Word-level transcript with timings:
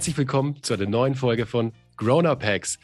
Herzlich 0.00 0.16
willkommen 0.16 0.62
zu 0.62 0.72
einer 0.72 0.86
neuen 0.86 1.14
Folge 1.14 1.44
von 1.44 1.74
Grown 1.98 2.24
Up 2.24 2.42
Hacks. 2.42 2.78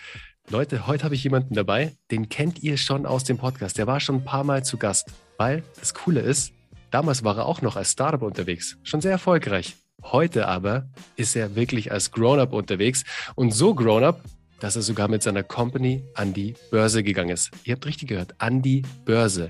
Leute, 0.51 0.87
heute 0.87 1.03
habe 1.03 1.15
ich 1.15 1.25
jemanden 1.25 1.55
dabei, 1.55 1.97
den 2.11 2.29
kennt 2.29 2.63
ihr 2.63 2.77
schon 2.77 3.07
aus 3.07 3.25
dem 3.25 3.39
Podcast. 3.39 3.79
Der 3.79 3.87
war 3.87 4.01
schon 4.01 4.17
ein 4.17 4.25
paar 4.27 4.45
Mal 4.45 4.67
zu 4.67 4.77
Gast, 4.77 5.09
weil 5.39 5.63
das 5.81 5.95
Coole 5.95 6.21
ist, 6.21 6.53
damals 6.91 7.25
war 7.25 7.39
er 7.39 7.47
auch 7.47 7.63
noch 7.63 7.77
als 7.77 7.93
Startup 7.93 8.21
unterwegs, 8.21 8.77
schon 8.83 9.01
sehr 9.01 9.13
erfolgreich. 9.13 9.77
Heute 10.03 10.47
aber 10.47 10.91
ist 11.17 11.35
er 11.37 11.57
wirklich 11.57 11.91
als 11.91 12.11
Grown-up 12.11 12.53
unterwegs 12.53 13.03
und 13.35 13.51
so 13.53 13.75
Grown-up, 13.75 14.21
dass 14.61 14.77
er 14.77 14.83
sogar 14.83 15.09
mit 15.09 15.23
seiner 15.23 15.43
Company 15.43 16.05
an 16.13 16.35
die 16.35 16.53
Börse 16.71 17.03
gegangen 17.03 17.31
ist. 17.31 17.51
Ihr 17.65 17.77
habt 17.77 17.87
richtig 17.87 18.09
gehört, 18.09 18.35
an 18.43 18.61
die 18.61 18.83
Börse. 19.07 19.49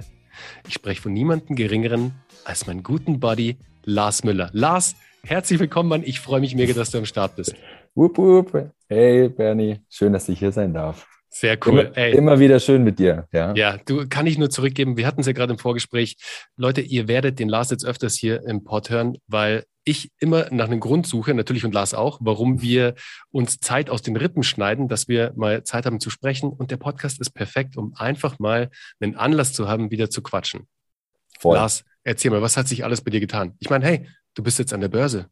Ich 0.69 0.75
spreche 0.75 1.03
von 1.03 1.13
niemandem 1.13 1.57
Geringeren 1.57 2.15
als 2.45 2.69
meinen 2.69 2.85
guten 2.85 3.19
Buddy 3.19 3.57
Lars 3.83 4.23
Müller. 4.23 4.51
Lars, 4.53 4.95
Herzlich 5.27 5.59
willkommen, 5.59 5.89
Mann. 5.89 6.03
Ich 6.05 6.21
freue 6.21 6.41
mich 6.41 6.55
mega, 6.55 6.73
dass 6.73 6.93
du 6.93 6.99
am 6.99 7.05
Start 7.05 7.35
bist. 7.35 7.53
Wupp, 7.97 8.17
wupp. 8.17 8.71
Hey, 8.89 9.29
Bernie. 9.29 9.81
Schön, 9.91 10.13
dass 10.13 10.29
ich 10.29 10.39
hier 10.39 10.53
sein 10.53 10.73
darf. 10.73 11.09
Sehr 11.29 11.59
cool. 11.67 11.91
Immer, 11.97 12.07
immer 12.07 12.39
wieder 12.39 12.61
schön 12.61 12.85
mit 12.85 13.01
dir. 13.01 13.27
Ja, 13.33 13.53
ja 13.57 13.77
du 13.85 14.07
kann 14.09 14.29
ich 14.29 14.39
nur 14.39 14.51
zurückgeben. 14.51 14.97
Wir 14.97 15.05
hatten 15.05 15.23
es 15.23 15.27
ja 15.27 15.33
gerade 15.33 15.53
im 15.53 15.59
Vorgespräch. 15.59 16.17
Leute, 16.57 16.81
ihr 16.81 17.09
werdet 17.09 17.41
den 17.41 17.49
Lars 17.49 17.71
jetzt 17.71 17.85
öfters 17.85 18.15
hier 18.15 18.45
im 18.47 18.63
Pod 18.63 18.89
hören, 18.89 19.19
weil 19.27 19.65
ich 19.83 20.13
immer 20.21 20.47
nach 20.53 20.67
einem 20.67 20.79
Grund 20.79 21.09
suche, 21.09 21.35
natürlich 21.35 21.65
und 21.65 21.75
Lars 21.75 21.93
auch, 21.93 22.19
warum 22.23 22.63
wir 22.63 22.95
uns 23.33 23.59
Zeit 23.59 23.91
aus 23.91 24.03
den 24.03 24.15
Rippen 24.15 24.45
schneiden, 24.45 24.87
dass 24.87 25.09
wir 25.09 25.33
mal 25.35 25.65
Zeit 25.65 25.87
haben 25.87 25.99
zu 25.99 26.09
sprechen. 26.09 26.51
Und 26.51 26.71
der 26.71 26.77
Podcast 26.77 27.21
ist 27.21 27.31
perfekt, 27.31 27.77
um 27.77 27.95
einfach 27.97 28.39
mal 28.39 28.71
einen 29.01 29.17
Anlass 29.17 29.53
zu 29.53 29.67
haben, 29.67 29.91
wieder 29.91 30.09
zu 30.09 30.23
quatschen. 30.23 30.69
Voll. 31.41 31.57
Lars, 31.57 31.83
erzähl 32.05 32.31
mal, 32.31 32.43
was 32.43 32.57
hat 32.57 32.69
sich 32.69 32.85
alles 32.85 33.01
bei 33.01 33.11
dir 33.11 33.21
getan? 33.21 33.55
Ich 33.59 33.71
meine, 33.71 33.85
hey, 33.85 34.07
Du 34.37 34.43
bist 34.43 34.59
jetzt 34.59 34.75
an 34.75 34.83
der 34.83 34.89
Börse. 34.89 35.31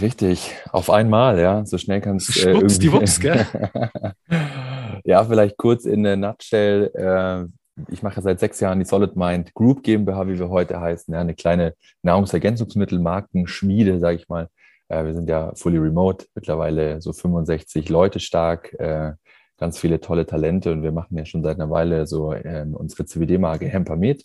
Richtig, 0.00 0.54
auf 0.70 0.88
einmal, 0.88 1.40
ja. 1.40 1.66
So 1.66 1.78
schnell 1.78 2.00
kannst 2.00 2.28
du. 2.28 2.32
Äh, 2.48 2.54
Schwupps, 2.54 2.78
die 2.78 2.92
Wups, 2.92 3.18
gell? 3.18 3.44
ja, 5.04 5.24
vielleicht 5.24 5.56
kurz 5.56 5.84
in 5.84 6.04
der 6.04 6.16
Nutshell. 6.16 6.92
Äh, 6.94 7.46
ich 7.92 8.04
mache 8.04 8.22
seit 8.22 8.38
sechs 8.38 8.60
Jahren 8.60 8.78
die 8.78 8.84
Solid 8.84 9.16
Mind 9.16 9.52
Group 9.54 9.82
GmbH, 9.82 10.28
wie 10.28 10.38
wir 10.38 10.48
heute 10.48 10.80
heißen. 10.80 11.12
Ja, 11.12 11.20
eine 11.20 11.34
kleine 11.34 11.74
Nahrungsergänzungsmittelmarkenschmiede, 12.02 13.98
sage 13.98 14.18
ich 14.18 14.28
mal. 14.28 14.46
Äh, 14.88 15.06
wir 15.06 15.14
sind 15.14 15.28
ja 15.28 15.52
fully 15.56 15.78
remote, 15.78 16.26
mittlerweile 16.36 17.02
so 17.02 17.12
65 17.12 17.88
Leute 17.88 18.20
stark, 18.20 18.74
äh, 18.74 19.14
ganz 19.58 19.76
viele 19.76 20.00
tolle 20.00 20.24
Talente 20.24 20.70
und 20.70 20.84
wir 20.84 20.92
machen 20.92 21.18
ja 21.18 21.24
schon 21.24 21.42
seit 21.42 21.56
einer 21.58 21.70
Weile 21.70 22.06
so 22.06 22.32
ähm, 22.32 22.76
unsere 22.76 23.06
CBD-Marke 23.06 23.66
Hempamet. 23.66 24.24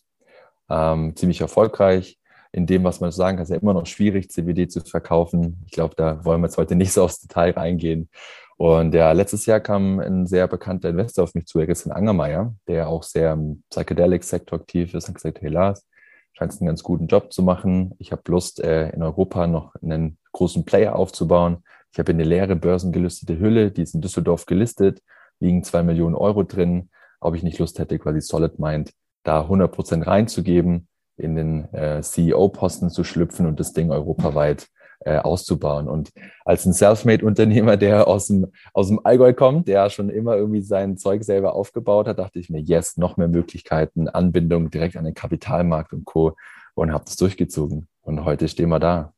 Ähm, 0.70 1.16
ziemlich 1.16 1.42
erfolgreich 1.42 2.20
in 2.56 2.66
dem, 2.66 2.86
was 2.86 3.02
man 3.02 3.12
sagen 3.12 3.36
kann, 3.36 3.44
ist 3.44 3.50
ja 3.50 3.58
immer 3.58 3.74
noch 3.74 3.86
schwierig, 3.86 4.32
CBD 4.32 4.70
zu 4.70 4.80
verkaufen. 4.80 5.62
Ich 5.66 5.74
glaube, 5.74 5.94
da 5.98 6.24
wollen 6.24 6.40
wir 6.40 6.48
jetzt 6.48 6.58
heute 6.58 6.76
nicht 6.76 6.94
so 6.94 7.04
aufs 7.04 7.20
Detail 7.20 7.52
reingehen. 7.52 8.10
Und 8.56 8.94
ja, 8.94 9.12
letztes 9.12 9.46
Jahr 9.46 9.60
kam 9.60 10.00
ein 10.00 10.26
sehr 10.26 10.48
bekannter 10.48 10.88
Investor 10.88 11.26
auf 11.26 11.36
mich 11.36 11.48
zu, 11.48 11.60
Christian 11.60 11.94
Angermeier, 11.94 12.56
der 12.70 12.88
auch 12.88 13.04
sehr 13.04 13.34
im 13.34 13.64
Psychedelic-Sektor 13.70 14.60
aktiv 14.60 14.94
ist 14.94 15.10
und 15.10 15.16
gesagt, 15.16 15.42
hey 15.42 15.50
Lars, 15.50 15.86
scheinst 16.32 16.62
einen 16.62 16.68
ganz 16.68 16.82
guten 16.82 17.08
Job 17.08 17.34
zu 17.34 17.44
machen. 17.44 17.94
Ich 18.00 18.14
habe 18.14 18.22
Lust, 18.28 18.62
äh, 18.64 18.88
in 18.92 19.04
Europa 19.04 19.48
noch 19.48 19.76
einen 19.82 20.18
großen 20.32 20.64
Player 20.64 20.96
aufzubauen. 20.96 21.58
Ich 21.92 22.00
habe 22.00 22.14
eine 22.14 22.24
leere 22.24 22.56
börsengelistete 22.56 23.38
Hülle, 23.38 23.72
die 23.72 23.82
ist 23.82 23.96
in 23.96 24.02
Düsseldorf 24.02 24.46
gelistet, 24.46 25.02
liegen 25.42 25.66
zwei 25.66 25.84
Millionen 25.84 26.16
Euro 26.16 26.44
drin. 26.44 26.90
Ob 27.20 27.36
ich 27.36 27.44
nicht 27.44 27.60
Lust 27.60 27.80
hätte, 27.80 28.00
quasi 28.00 28.22
Solid 28.22 28.60
Mind 28.60 28.94
da 29.24 29.42
100 29.42 29.70
Prozent 29.74 30.08
reinzugeben 30.08 30.88
in 31.18 31.36
den 31.36 31.74
äh, 31.74 32.02
CEO-Posten 32.02 32.90
zu 32.90 33.04
schlüpfen 33.04 33.46
und 33.46 33.60
das 33.60 33.74
Ding 33.74 33.92
europaweit 33.92 34.68
äh, 35.00 35.18
auszubauen. 35.18 35.88
Und 35.88 36.12
als 36.46 36.66
ein 36.66 36.74
Selfmade-Unternehmer, 36.74 37.78
der 37.78 38.08
aus 38.08 38.28
dem, 38.28 38.48
aus 38.74 38.88
dem 38.88 39.00
Allgäu 39.04 39.34
kommt, 39.34 39.68
der 39.68 39.90
schon 39.90 40.10
immer 40.10 40.36
irgendwie 40.36 40.62
sein 40.62 40.98
Zeug 40.98 41.24
selber 41.24 41.54
aufgebaut 41.54 42.08
hat, 42.08 42.20
dachte 42.20 42.40
ich 42.40 42.50
mir, 42.50 42.60
yes, 42.60 42.98
noch 42.98 43.18
mehr 43.18 43.28
Möglichkeiten, 43.28 44.08
Anbindung 44.08 44.70
direkt 44.70 44.98
an 44.98 45.06
den 45.06 45.14
Kapitalmarkt 45.14 45.94
und 45.94 46.06
Co. 46.06 46.36
und 46.74 46.92
habe 46.92 47.06
das 47.06 47.16
durchgezogen. 47.18 47.88
Und 48.02 48.26
heute 48.26 48.48
stehen 48.48 48.70
wir 48.70 48.80
da. 48.80 49.14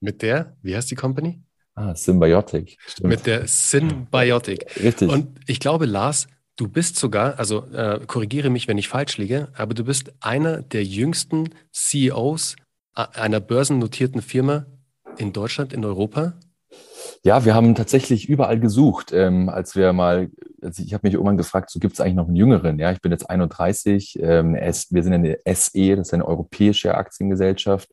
Mit 0.00 0.22
der, 0.22 0.56
wie 0.62 0.76
heißt 0.76 0.90
die 0.90 0.96
Company? 0.96 1.42
Ah, 1.74 1.94
Symbiotic. 1.94 2.76
Stimmt. 2.86 3.08
Mit 3.08 3.26
der 3.26 3.46
Symbiotic. 3.46 4.82
Richtig. 4.82 5.10
Und 5.10 5.40
ich 5.46 5.58
glaube, 5.58 5.86
Lars, 5.86 6.26
Du 6.56 6.68
bist 6.68 6.96
sogar, 6.96 7.38
also 7.38 7.64
äh, 7.72 8.00
korrigiere 8.06 8.50
mich, 8.50 8.68
wenn 8.68 8.78
ich 8.78 8.88
falsch 8.88 9.16
liege, 9.16 9.48
aber 9.56 9.72
du 9.72 9.84
bist 9.84 10.12
einer 10.20 10.60
der 10.60 10.84
jüngsten 10.84 11.50
CEOs 11.72 12.56
äh, 12.94 13.06
einer 13.14 13.40
börsennotierten 13.40 14.20
Firma 14.20 14.66
in 15.16 15.32
Deutschland, 15.32 15.72
in 15.72 15.84
Europa. 15.84 16.34
Ja, 17.24 17.44
wir 17.44 17.54
haben 17.54 17.74
tatsächlich 17.74 18.28
überall 18.28 18.58
gesucht, 18.58 19.12
ähm, 19.12 19.48
als 19.48 19.76
wir 19.76 19.92
mal, 19.92 20.30
also 20.60 20.82
ich 20.82 20.92
habe 20.92 21.06
mich 21.06 21.14
irgendwann 21.14 21.36
gefragt, 21.36 21.70
so 21.70 21.78
gibt 21.78 21.94
es 21.94 22.00
eigentlich 22.00 22.14
noch 22.14 22.26
einen 22.26 22.36
Jüngeren? 22.36 22.78
Ja, 22.78 22.92
ich 22.92 23.00
bin 23.00 23.12
jetzt 23.12 23.30
31, 23.30 24.18
ähm, 24.20 24.54
wir 24.54 25.02
sind 25.02 25.12
eine 25.12 25.38
SE, 25.46 25.96
das 25.96 26.08
ist 26.08 26.14
eine 26.14 26.26
europäische 26.26 26.94
Aktiengesellschaft 26.96 27.88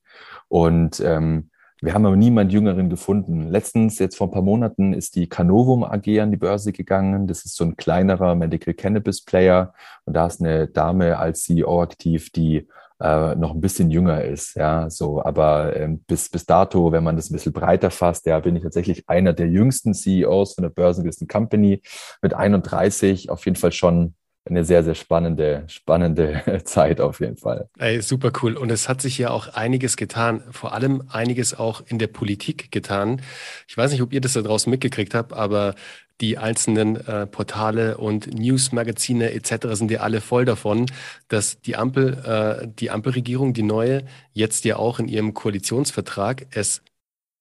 und 0.47 0.99
ähm, 0.99 1.48
wir 1.81 1.93
haben 1.93 2.05
aber 2.05 2.15
niemand 2.15 2.51
Jüngeren 2.51 2.89
gefunden. 2.89 3.49
Letztens, 3.49 3.99
jetzt 3.99 4.17
vor 4.17 4.27
ein 4.27 4.31
paar 4.31 4.41
Monaten, 4.41 4.93
ist 4.93 5.15
die 5.15 5.27
Canovum 5.27 5.83
AG 5.83 6.19
an 6.19 6.31
die 6.31 6.37
Börse 6.37 6.73
gegangen. 6.73 7.27
Das 7.27 7.45
ist 7.45 7.55
so 7.55 7.63
ein 7.63 7.77
kleinerer 7.77 8.35
Medical 8.35 8.73
Cannabis 8.73 9.23
Player. 9.23 9.73
Und 10.05 10.13
da 10.13 10.27
ist 10.27 10.41
eine 10.41 10.67
Dame 10.67 11.17
als 11.17 11.43
CEO 11.43 11.81
aktiv, 11.81 12.31
die 12.31 12.67
äh, 12.99 13.35
noch 13.35 13.53
ein 13.53 13.61
bisschen 13.61 13.91
jünger 13.91 14.23
ist. 14.23 14.55
Ja, 14.55 14.89
so, 14.89 15.23
aber 15.23 15.75
ähm, 15.75 15.99
bis, 16.05 16.29
bis 16.29 16.45
dato, 16.45 16.91
wenn 16.91 17.03
man 17.03 17.15
das 17.15 17.29
ein 17.29 17.33
bisschen 17.33 17.53
breiter 17.53 17.91
fasst, 17.91 18.25
ja, 18.25 18.39
bin 18.39 18.55
ich 18.55 18.63
tatsächlich 18.63 19.07
einer 19.07 19.33
der 19.33 19.47
jüngsten 19.47 19.93
CEOs 19.93 20.55
von 20.55 20.63
der 20.63 20.69
börsengelisteten 20.69 21.27
Company 21.27 21.81
mit 22.21 22.33
31 22.33 23.29
auf 23.29 23.45
jeden 23.45 23.55
Fall 23.55 23.71
schon 23.71 24.15
eine 24.49 24.63
sehr, 24.63 24.83
sehr 24.83 24.95
spannende, 24.95 25.63
spannende 25.67 26.61
Zeit 26.63 27.01
auf 27.01 27.19
jeden 27.19 27.37
Fall. 27.37 27.69
Ey, 27.77 28.01
super 28.01 28.31
cool. 28.41 28.57
Und 28.57 28.71
es 28.71 28.89
hat 28.89 29.01
sich 29.01 29.17
ja 29.17 29.29
auch 29.29 29.49
einiges 29.49 29.97
getan, 29.97 30.43
vor 30.51 30.73
allem 30.73 31.03
einiges 31.09 31.57
auch 31.57 31.81
in 31.85 31.99
der 31.99 32.07
Politik 32.07 32.71
getan. 32.71 33.21
Ich 33.67 33.77
weiß 33.77 33.91
nicht, 33.91 34.01
ob 34.01 34.13
ihr 34.13 34.21
das 34.21 34.33
da 34.33 34.41
draußen 34.41 34.69
mitgekriegt 34.69 35.13
habt, 35.13 35.33
aber 35.33 35.75
die 36.21 36.37
einzelnen 36.37 36.97
äh, 36.97 37.27
Portale 37.27 37.97
und 37.97 38.33
Newsmagazine 38.33 39.31
etc. 39.31 39.67
sind 39.73 39.89
ja 39.89 40.01
alle 40.01 40.19
voll 40.19 40.45
davon, 40.45 40.85
dass 41.29 41.61
die 41.61 41.77
Ampel, 41.77 42.13
äh, 42.25 42.67
die 42.67 42.91
Ampelregierung, 42.91 43.53
die 43.53 43.63
neue, 43.63 44.03
jetzt 44.33 44.65
ja 44.65 44.75
auch 44.75 44.99
in 44.99 45.07
ihrem 45.07 45.33
Koalitionsvertrag 45.33 46.47
es 46.51 46.81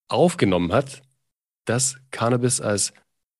aufgenommen 0.09 0.73
hat, 0.73 1.03
dass 1.65 1.97
Cannabis 2.13 2.61
als 2.61 2.93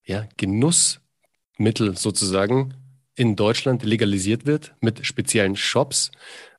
ja, 0.05 0.27
Genussmittel 0.37 1.95
sozusagen 1.97 2.73
in 3.19 3.35
Deutschland 3.35 3.83
legalisiert 3.83 4.45
wird 4.45 4.73
mit 4.79 5.05
speziellen 5.05 5.57
Shops. 5.57 6.09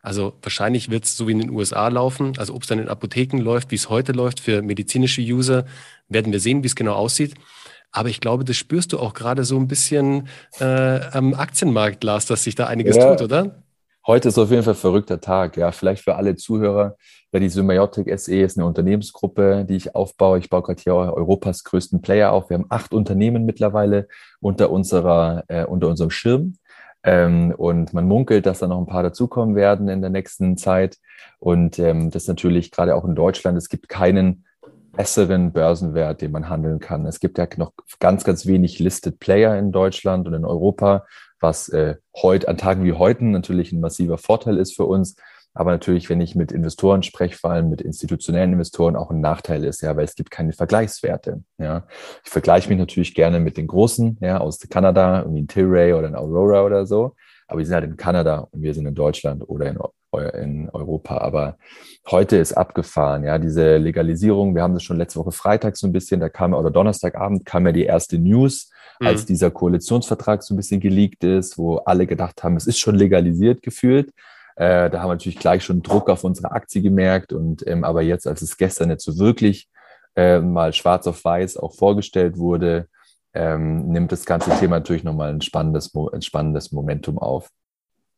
Also 0.03 0.35
wahrscheinlich 0.43 0.91
wird 0.91 1.05
es 1.05 1.17
so 1.17 1.27
wie 1.27 1.33
in 1.33 1.39
den 1.39 1.51
USA 1.51 1.89
laufen. 1.89 2.35
Also 2.37 2.55
ob 2.55 2.63
es 2.63 2.69
dann 2.69 2.79
in 2.79 2.89
Apotheken 2.89 3.39
läuft, 3.39 3.71
wie 3.71 3.77
es 3.77 3.89
heute 3.89 4.13
läuft 4.13 4.41
für 4.41 4.61
medizinische 4.61 5.23
User, 5.23 5.65
werden 6.11 6.33
wir 6.33 6.41
sehen, 6.41 6.63
wie 6.63 6.67
es 6.67 6.77
genau 6.77 6.93
aussieht. 6.93 7.35
Aber 7.93 8.11
ich 8.11 8.21
glaube, 8.21 8.45
das 8.45 8.59
spürst 8.59 8.93
du 8.93 8.99
auch 8.99 9.15
gerade 9.15 9.45
so 9.45 9.57
ein 9.57 9.69
bisschen 9.69 10.29
äh, 10.61 11.01
am 11.13 11.33
Aktienmarkt, 11.33 12.05
Lars, 12.05 12.27
dass 12.27 12.45
sich 12.45 12.55
da 12.55 12.67
einiges 12.67 12.97
ja. 12.97 13.17
tut, 13.17 13.23
oder? 13.23 13.63
Heute 14.07 14.29
ist 14.29 14.39
auf 14.39 14.51
jeden 14.51 14.63
Fall 14.63 14.73
ein 14.73 14.79
verrückter 14.79 15.21
Tag. 15.21 15.59
Ja, 15.59 15.73
vielleicht 15.73 16.05
für 16.05 16.17
alle 16.17 16.35
Zuhörer. 16.35 16.97
Ja, 17.33 17.39
die 17.39 17.51
Symbiotic 17.51 18.19
SE 18.19 18.41
ist 18.41 18.57
eine 18.57 18.67
Unternehmensgruppe, 18.67 19.67
die 19.69 19.77
ich 19.77 19.95
aufbaue. 19.95 20.39
Ich 20.39 20.49
baue 20.49 20.63
gerade 20.63 20.81
hier 20.81 20.95
Europas 20.95 21.65
größten 21.65 22.01
Player 22.01 22.33
auf. 22.33 22.49
Wir 22.49 22.57
haben 22.57 22.67
acht 22.71 22.95
Unternehmen 22.95 23.45
mittlerweile 23.45 24.09
unter 24.41 24.71
unserer, 24.71 25.45
äh, 25.49 25.65
unter 25.65 25.89
unserem 25.89 26.11
Schirm. 26.11 26.55
Ähm, 27.03 27.55
und 27.57 27.93
man 27.93 28.09
munkelt, 28.09 28.47
dass 28.47 28.61
da 28.61 28.69
noch 28.69 28.79
ein 28.79 28.87
paar 28.87 29.03
dazukommen 29.03 29.55
werden 29.55 29.89
in 29.89 30.01
der 30.01 30.11
nächsten 30.11 30.57
Zeit. 30.57 30.97
Und 31.39 31.79
ähm, 31.79 32.11
das 32.11 32.27
natürlich 32.27 32.71
gerade 32.71 32.95
auch 32.95 33.05
in 33.05 33.15
Deutschland. 33.15 33.59
Es 33.59 33.69
gibt 33.69 33.91
keinen 33.91 34.47
besseren 34.97 35.53
Börsenwert, 35.53 36.23
den 36.23 36.33
man 36.33 36.49
handeln 36.49 36.79
kann. 36.79 37.07
Es 37.07 37.21
gibt 37.21 37.39
ja 37.39 37.47
noch 37.57 37.73
ganz, 38.01 38.25
ganz 38.25 38.47
wenig 38.47 38.79
Listed 38.79 39.21
Player 39.21 39.59
in 39.59 39.73
Deutschland 39.73 40.27
und 40.27 40.35
in 40.35 40.45
Europa 40.45 41.05
was 41.41 41.69
äh, 41.71 41.97
heute 42.17 42.49
an 42.49 42.59
Tagen 42.59 42.85
wie 42.85 42.93
heute 42.93 43.25
natürlich 43.25 43.73
ein 43.73 43.81
massiver 43.81 44.19
Vorteil 44.19 44.59
ist 44.59 44.77
für 44.77 44.85
uns. 44.85 45.17
Aber 45.53 45.73
natürlich, 45.73 46.09
wenn 46.09 46.21
ich 46.21 46.37
mit 46.37 46.53
Investoren 46.53 47.03
spreche, 47.03 47.37
vor 47.37 47.51
allem 47.51 47.71
mit 47.71 47.81
institutionellen 47.81 48.53
Investoren, 48.53 48.95
auch 48.95 49.11
ein 49.11 49.21
Nachteil 49.21 49.65
ist, 49.65 49.81
ja, 49.83 49.97
weil 49.97 50.05
es 50.05 50.15
gibt 50.15 50.31
keine 50.31 50.53
Vergleichswerte. 50.53 51.43
Ja, 51.59 51.87
ich 52.25 52.31
vergleiche 52.31 52.69
mich 52.69 52.79
natürlich 52.79 53.15
gerne 53.15 53.41
mit 53.41 53.57
den 53.57 53.67
Großen, 53.67 54.19
ja, 54.21 54.39
aus 54.39 54.61
Kanada, 54.61 55.23
irgendwie 55.23 55.43
ein 55.43 55.49
Tilray 55.49 55.95
oder 55.95 56.07
ein 56.07 56.15
Aurora 56.15 56.65
oder 56.65 56.87
so. 56.87 57.17
Aber 57.49 57.59
die 57.59 57.67
sind 57.67 57.75
halt 57.75 57.85
in 57.85 57.97
Kanada 57.97 58.47
und 58.53 58.63
wir 58.63 58.75
sind 58.75 58.87
in 58.87 58.95
Deutschland 58.95 59.43
oder 59.49 59.67
in, 59.67 59.79
in 60.41 60.71
Europa. 60.71 61.19
Aber 61.19 61.57
heute 62.09 62.37
ist 62.37 62.53
abgefahren, 62.53 63.25
ja, 63.25 63.39
diese 63.39 63.77
Legalisierung. 63.77 64.55
Wir 64.55 64.63
haben 64.63 64.75
das 64.75 64.85
schon 64.85 64.99
letzte 64.99 65.19
Woche 65.19 65.33
Freitag 65.33 65.77
so 65.77 65.89
ein 65.89 65.93
bisschen, 65.93 66.21
da 66.21 66.29
kam, 66.29 66.55
oder 66.55 66.71
Donnerstagabend 66.71 67.45
kam 67.45 67.67
ja 67.67 67.73
die 67.73 67.87
erste 67.87 68.21
News 68.21 68.71
mhm. 69.01 69.07
als 69.07 69.27
dieser 69.27 69.51
Koalitionsvertrag 69.51 70.43
so 70.43 70.55
ein 70.55 70.57
bisschen 70.57 70.81
geleakt 70.81 71.25
ist, 71.25 71.59
wo 71.59 71.77
alle 71.79 72.07
gedacht 72.07 72.43
haben, 72.45 72.57
es 72.57 72.67
ist 72.67 72.79
schon 72.79 72.95
legalisiert 72.95 73.63
gefühlt. 73.63 74.11
Äh, 74.57 74.91
da 74.91 75.01
haben 75.01 75.09
wir 75.09 75.15
natürlich 75.15 75.39
gleich 75.39 75.65
schon 75.65 75.83
Druck 75.83 76.11
auf 76.11 76.23
unsere 76.23 76.53
Aktie 76.53 76.83
gemerkt. 76.83 77.33
Und 77.33 77.67
ähm, 77.67 77.83
aber 77.83 78.03
jetzt, 78.03 78.27
als 78.27 78.43
es 78.43 78.57
gestern 78.57 78.91
jetzt 78.91 79.05
so 79.05 79.19
wirklich 79.19 79.69
äh, 80.17 80.41
mal 80.41 80.73
schwarz 80.73 81.07
auf 81.07 81.25
weiß 81.25 81.57
auch 81.57 81.75
vorgestellt 81.75 82.37
wurde, 82.37 82.89
ähm, 83.33 83.89
nimmt 83.89 84.13
das 84.13 84.27
ganze 84.27 84.51
Thema 84.59 84.77
natürlich 84.77 85.05
nochmal 85.05 85.31
ein 85.31 85.41
spannendes, 85.41 85.93
ein 86.13 86.23
spannendes 86.23 86.73
Momentum 86.73 87.19
auf. 87.19 87.49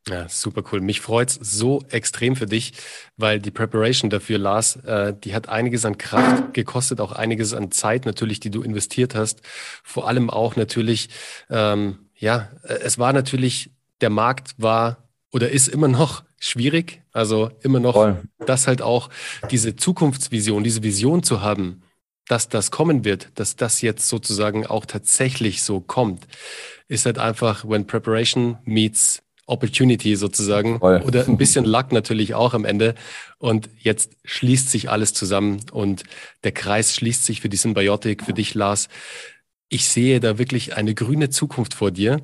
Ja, 0.09 0.29
super 0.29 0.65
cool. 0.73 0.81
Mich 0.81 1.01
freut's 1.01 1.39
so 1.41 1.83
extrem 1.91 2.35
für 2.35 2.47
dich, 2.47 2.73
weil 3.17 3.39
die 3.39 3.53
Preparation 3.53 4.11
dafür, 4.11 4.39
Lars, 4.39 4.77
äh, 4.77 5.15
die 5.15 5.35
hat 5.35 5.49
einiges 5.49 5.85
an 5.85 5.97
Kraft 5.97 6.55
gekostet, 6.55 7.01
auch 7.01 7.13
einiges 7.13 7.55
an 7.55 7.71
Zeit 7.71 8.05
natürlich, 8.05 8.41
die 8.41 8.51
du 8.51 8.63
investiert 8.63 9.15
hast. 9.15 9.43
Vor 9.85 10.09
allem 10.09 10.29
auch 10.29 10.57
natürlich, 10.57 11.09
ähm, 11.51 12.11
ja, 12.17 12.51
äh, 12.65 12.75
es 12.83 12.99
war 12.99 13.13
natürlich, 13.13 13.71
der 14.01 14.11
Markt 14.11 14.55
war 14.59 15.09
oder 15.31 15.51
ist 15.51 15.69
immer 15.69 15.89
noch 15.89 16.25
schwierig. 16.41 17.03
Also 17.13 17.51
immer 17.63 17.79
noch, 17.79 17.95
Voll. 17.95 18.23
dass 18.45 18.67
halt 18.67 18.83
auch 18.83 19.09
diese 19.51 19.77
Zukunftsvision, 19.77 20.65
diese 20.65 20.83
Vision 20.83 21.23
zu 21.23 21.43
haben, 21.43 21.83
dass 22.27 22.49
das 22.49 22.71
kommen 22.71 23.05
wird, 23.05 23.31
dass 23.37 23.57
das 23.57 23.83
jetzt 23.83 24.09
sozusagen 24.09 24.67
auch 24.67 24.87
tatsächlich 24.87 25.63
so 25.63 25.81
kommt, 25.81 26.27
ist 26.89 27.07
halt 27.07 27.19
einfach, 27.19 27.65
when 27.65 27.87
preparation 27.87 28.59
meets 28.65 29.23
Opportunity 29.53 30.17
sozusagen 30.17 30.81
Voll. 30.81 31.03
oder 31.03 31.29
ein 31.29 31.37
bisschen 31.37 31.65
Luck 31.65 31.93
natürlich 31.93 32.35
auch 32.35 32.55
am 32.55 32.65
Ende. 32.65 32.95
Und 33.39 33.69
jetzt 33.79 34.17
schließt 34.25 34.71
sich 34.71 34.91
alles 34.91 35.13
zusammen 35.15 35.61
und 35.71 36.03
der 36.43 36.53
Kreis 36.53 36.95
schließt 36.97 37.25
sich 37.25 37.41
für 37.41 37.49
die 37.49 37.57
Symbiotik, 37.57 38.25
für 38.25 38.33
dich, 38.33 38.55
Lars. 38.55 38.89
Ich 39.69 39.89
sehe 39.89 40.21
da 40.21 40.39
wirklich 40.39 40.77
eine 40.77 40.95
grüne 40.95 41.31
Zukunft 41.31 41.75
vor 41.75 41.91
dir. 41.91 42.21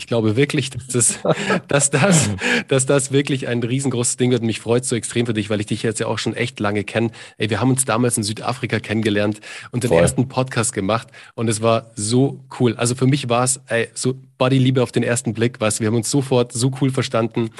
Ich 0.00 0.06
glaube 0.06 0.34
wirklich, 0.34 0.70
dass 0.70 0.86
das, 0.86 1.18
dass 1.68 1.90
das, 1.90 2.30
dass 2.68 2.86
das 2.86 3.12
wirklich 3.12 3.48
ein 3.48 3.62
riesengroßes 3.62 4.16
Ding 4.16 4.30
wird. 4.30 4.40
Und 4.40 4.46
mich 4.46 4.60
freut 4.60 4.86
so 4.86 4.96
extrem 4.96 5.26
für 5.26 5.34
dich, 5.34 5.50
weil 5.50 5.60
ich 5.60 5.66
dich 5.66 5.82
jetzt 5.82 6.00
ja 6.00 6.06
auch 6.06 6.18
schon 6.18 6.34
echt 6.34 6.58
lange 6.58 6.84
kenne. 6.84 7.10
Ey, 7.36 7.50
wir 7.50 7.60
haben 7.60 7.68
uns 7.68 7.84
damals 7.84 8.16
in 8.16 8.22
Südafrika 8.22 8.80
kennengelernt 8.80 9.40
und 9.72 9.84
den 9.84 9.88
Voll. 9.88 10.00
ersten 10.00 10.26
Podcast 10.26 10.72
gemacht. 10.72 11.08
Und 11.34 11.48
es 11.48 11.60
war 11.60 11.90
so 11.94 12.42
cool. 12.58 12.76
Also 12.76 12.94
für 12.94 13.06
mich 13.06 13.28
war 13.28 13.44
es 13.44 13.60
ey, 13.66 13.88
so 13.92 14.14
Bodyliebe 14.38 14.82
auf 14.82 14.90
den 14.90 15.02
ersten 15.02 15.34
Blick. 15.34 15.60
Weißt, 15.60 15.80
wir 15.80 15.88
haben 15.88 15.96
uns 15.96 16.10
sofort 16.10 16.52
so 16.52 16.72
cool 16.80 16.90
verstanden 16.90 17.50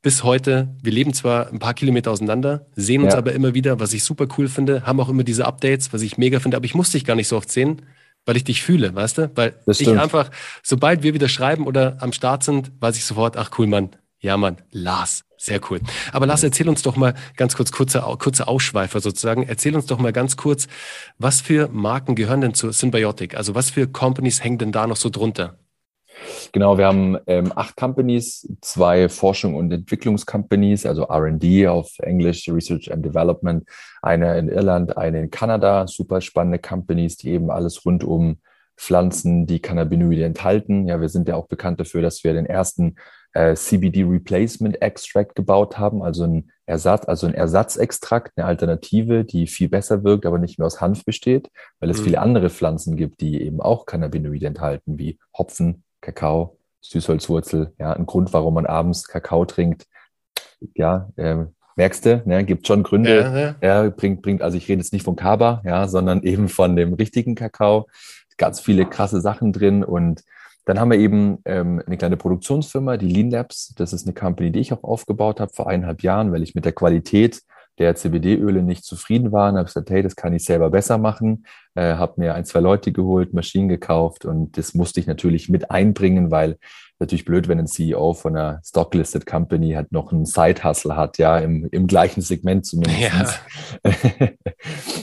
bis 0.00 0.24
heute. 0.24 0.68
Wir 0.82 0.92
leben 0.92 1.12
zwar 1.12 1.50
ein 1.50 1.58
paar 1.58 1.74
Kilometer 1.74 2.12
auseinander, 2.12 2.66
sehen 2.76 3.02
uns 3.02 3.12
ja. 3.12 3.18
aber 3.18 3.32
immer 3.32 3.54
wieder, 3.54 3.78
was 3.80 3.92
ich 3.92 4.04
super 4.04 4.26
cool 4.38 4.48
finde, 4.48 4.86
haben 4.86 5.00
auch 5.00 5.08
immer 5.10 5.24
diese 5.24 5.46
Updates, 5.46 5.92
was 5.92 6.02
ich 6.02 6.18
mega 6.18 6.40
finde, 6.40 6.56
aber 6.56 6.66
ich 6.66 6.74
muss 6.74 6.90
dich 6.90 7.04
gar 7.04 7.16
nicht 7.16 7.28
so 7.28 7.36
oft 7.36 7.50
sehen, 7.50 7.82
weil 8.26 8.36
ich 8.36 8.44
dich 8.44 8.62
fühle, 8.62 8.94
weißt 8.94 9.18
du? 9.18 9.30
Weil 9.34 9.54
ich 9.66 9.88
einfach, 9.88 10.30
sobald 10.62 11.02
wir 11.02 11.14
wieder 11.14 11.28
schreiben 11.28 11.66
oder 11.66 11.98
am 12.00 12.12
Start 12.12 12.42
sind, 12.42 12.72
weiß 12.80 12.96
ich 12.96 13.04
sofort, 13.04 13.36
ach 13.36 13.50
cool, 13.58 13.66
Mann, 13.66 13.90
ja, 14.20 14.36
Mann, 14.36 14.56
Lars, 14.70 15.24
sehr 15.36 15.60
cool. 15.70 15.80
Aber 16.12 16.26
Lars, 16.26 16.42
erzähl 16.42 16.68
uns 16.68 16.82
doch 16.82 16.96
mal 16.96 17.14
ganz 17.36 17.54
kurz, 17.54 17.70
kurze, 17.72 18.00
kurze 18.18 18.48
Ausschweifer 18.48 19.00
sozusagen. 19.00 19.42
Erzähl 19.42 19.74
uns 19.76 19.84
doch 19.86 19.98
mal 19.98 20.12
ganz 20.12 20.38
kurz, 20.38 20.66
was 21.18 21.42
für 21.42 21.68
Marken 21.68 22.14
gehören 22.14 22.40
denn 22.40 22.54
zu 22.54 22.72
Symbiotic? 22.72 23.36
Also 23.36 23.54
was 23.54 23.68
für 23.68 23.86
Companies 23.86 24.42
hängen 24.42 24.56
denn 24.56 24.72
da 24.72 24.86
noch 24.86 24.96
so 24.96 25.10
drunter? 25.10 25.58
Genau, 26.52 26.78
wir 26.78 26.86
haben 26.86 27.18
ähm, 27.26 27.52
acht 27.54 27.76
Companies, 27.76 28.48
zwei 28.60 29.08
Forschung- 29.08 29.54
und 29.54 29.72
Entwicklungscompanies, 29.72 30.86
also 30.86 31.04
RD 31.04 31.66
auf 31.66 31.98
Englisch, 31.98 32.48
Research 32.48 32.92
and 32.92 33.04
Development, 33.04 33.64
eine 34.02 34.38
in 34.38 34.48
Irland, 34.48 34.96
eine 34.96 35.20
in 35.20 35.30
Kanada, 35.30 35.86
super 35.86 36.20
spannende 36.20 36.58
Companies, 36.58 37.16
die 37.16 37.30
eben 37.30 37.50
alles 37.50 37.84
rund 37.84 38.04
um 38.04 38.38
Pflanzen, 38.76 39.46
die 39.46 39.60
Cannabinoide 39.60 40.24
enthalten. 40.24 40.88
Ja, 40.88 41.00
wir 41.00 41.08
sind 41.08 41.28
ja 41.28 41.36
auch 41.36 41.46
bekannt 41.46 41.80
dafür, 41.80 42.02
dass 42.02 42.24
wir 42.24 42.32
den 42.32 42.46
ersten 42.46 42.96
äh, 43.32 43.54
CBD 43.54 44.04
Replacement 44.04 44.80
Extract 44.80 45.34
gebaut 45.34 45.78
haben, 45.78 46.02
also 46.02 46.24
ein 46.24 46.50
Ersatz, 46.66 47.06
also 47.06 47.26
ein 47.26 47.34
Ersatzextrakt, 47.34 48.32
eine 48.36 48.46
Alternative, 48.46 49.24
die 49.24 49.46
viel 49.46 49.68
besser 49.68 50.02
wirkt, 50.02 50.24
aber 50.24 50.38
nicht 50.38 50.58
mehr 50.58 50.66
aus 50.66 50.80
Hanf 50.80 51.04
besteht, 51.04 51.50
weil 51.78 51.90
es 51.90 52.00
mhm. 52.00 52.04
viele 52.04 52.20
andere 52.20 52.50
Pflanzen 52.50 52.96
gibt, 52.96 53.20
die 53.20 53.42
eben 53.42 53.60
auch 53.60 53.86
Cannabinoide 53.86 54.46
enthalten, 54.46 54.98
wie 54.98 55.18
Hopfen, 55.36 55.84
Kakao, 56.04 56.58
Süßholzwurzel, 56.82 57.72
ja, 57.78 57.92
ein 57.92 58.06
Grund, 58.06 58.32
warum 58.32 58.54
man 58.54 58.66
abends 58.66 59.08
Kakao 59.08 59.44
trinkt. 59.46 59.86
Ja, 60.74 61.08
äh, 61.16 61.46
merkst 61.76 62.04
du, 62.06 62.22
ne, 62.26 62.44
gibt 62.44 62.66
schon 62.66 62.82
Gründe. 62.82 63.20
Ja, 63.20 63.38
ja. 63.38 63.84
ja, 63.84 63.90
bringt, 63.90 64.22
bringt, 64.22 64.42
also 64.42 64.56
ich 64.56 64.68
rede 64.68 64.80
jetzt 64.80 64.92
nicht 64.92 65.04
von 65.04 65.16
Kaba, 65.16 65.62
ja, 65.64 65.88
sondern 65.88 66.22
eben 66.24 66.48
von 66.48 66.76
dem 66.76 66.94
richtigen 66.94 67.34
Kakao. 67.34 67.88
Ganz 68.36 68.60
viele 68.60 68.84
krasse 68.84 69.20
Sachen 69.20 69.52
drin 69.52 69.84
und 69.84 70.22
dann 70.66 70.80
haben 70.80 70.90
wir 70.90 70.98
eben 70.98 71.38
ähm, 71.44 71.82
eine 71.86 71.96
kleine 71.98 72.16
Produktionsfirma, 72.16 72.96
die 72.96 73.08
Lean 73.08 73.30
Labs. 73.30 73.74
Das 73.76 73.92
ist 73.92 74.06
eine 74.06 74.14
Company, 74.14 74.50
die 74.50 74.60
ich 74.60 74.72
auch 74.72 74.82
aufgebaut 74.82 75.38
habe 75.38 75.52
vor 75.52 75.68
eineinhalb 75.68 76.02
Jahren, 76.02 76.32
weil 76.32 76.42
ich 76.42 76.54
mit 76.54 76.64
der 76.64 76.72
Qualität 76.72 77.42
der 77.78 77.94
CBD-Öle 77.96 78.62
nicht 78.62 78.84
zufrieden 78.84 79.32
war 79.32 79.50
und 79.50 79.56
habe 79.56 79.66
gesagt, 79.66 79.90
hey, 79.90 80.02
das 80.02 80.16
kann 80.16 80.32
ich 80.32 80.44
selber 80.44 80.70
besser 80.70 80.98
machen. 80.98 81.46
Äh, 81.74 81.94
habe 81.94 82.14
mir 82.18 82.34
ein, 82.34 82.44
zwei 82.44 82.60
Leute 82.60 82.92
geholt, 82.92 83.34
Maschinen 83.34 83.68
gekauft 83.68 84.24
und 84.24 84.56
das 84.56 84.74
musste 84.74 85.00
ich 85.00 85.06
natürlich 85.06 85.48
mit 85.48 85.70
einbringen, 85.70 86.30
weil 86.30 86.56
natürlich 87.00 87.24
blöd, 87.24 87.48
wenn 87.48 87.58
ein 87.58 87.66
CEO 87.66 88.14
von 88.14 88.36
einer 88.36 88.60
Stocklisted 88.64 89.26
Company 89.26 89.72
halt 89.72 89.90
noch 89.90 90.12
einen 90.12 90.26
Side-Hustle 90.26 90.96
hat, 90.96 91.18
ja, 91.18 91.38
im, 91.38 91.68
im 91.70 91.86
gleichen 91.86 92.20
Segment 92.20 92.64
zumindest. 92.64 93.40
Ja. 93.84 93.90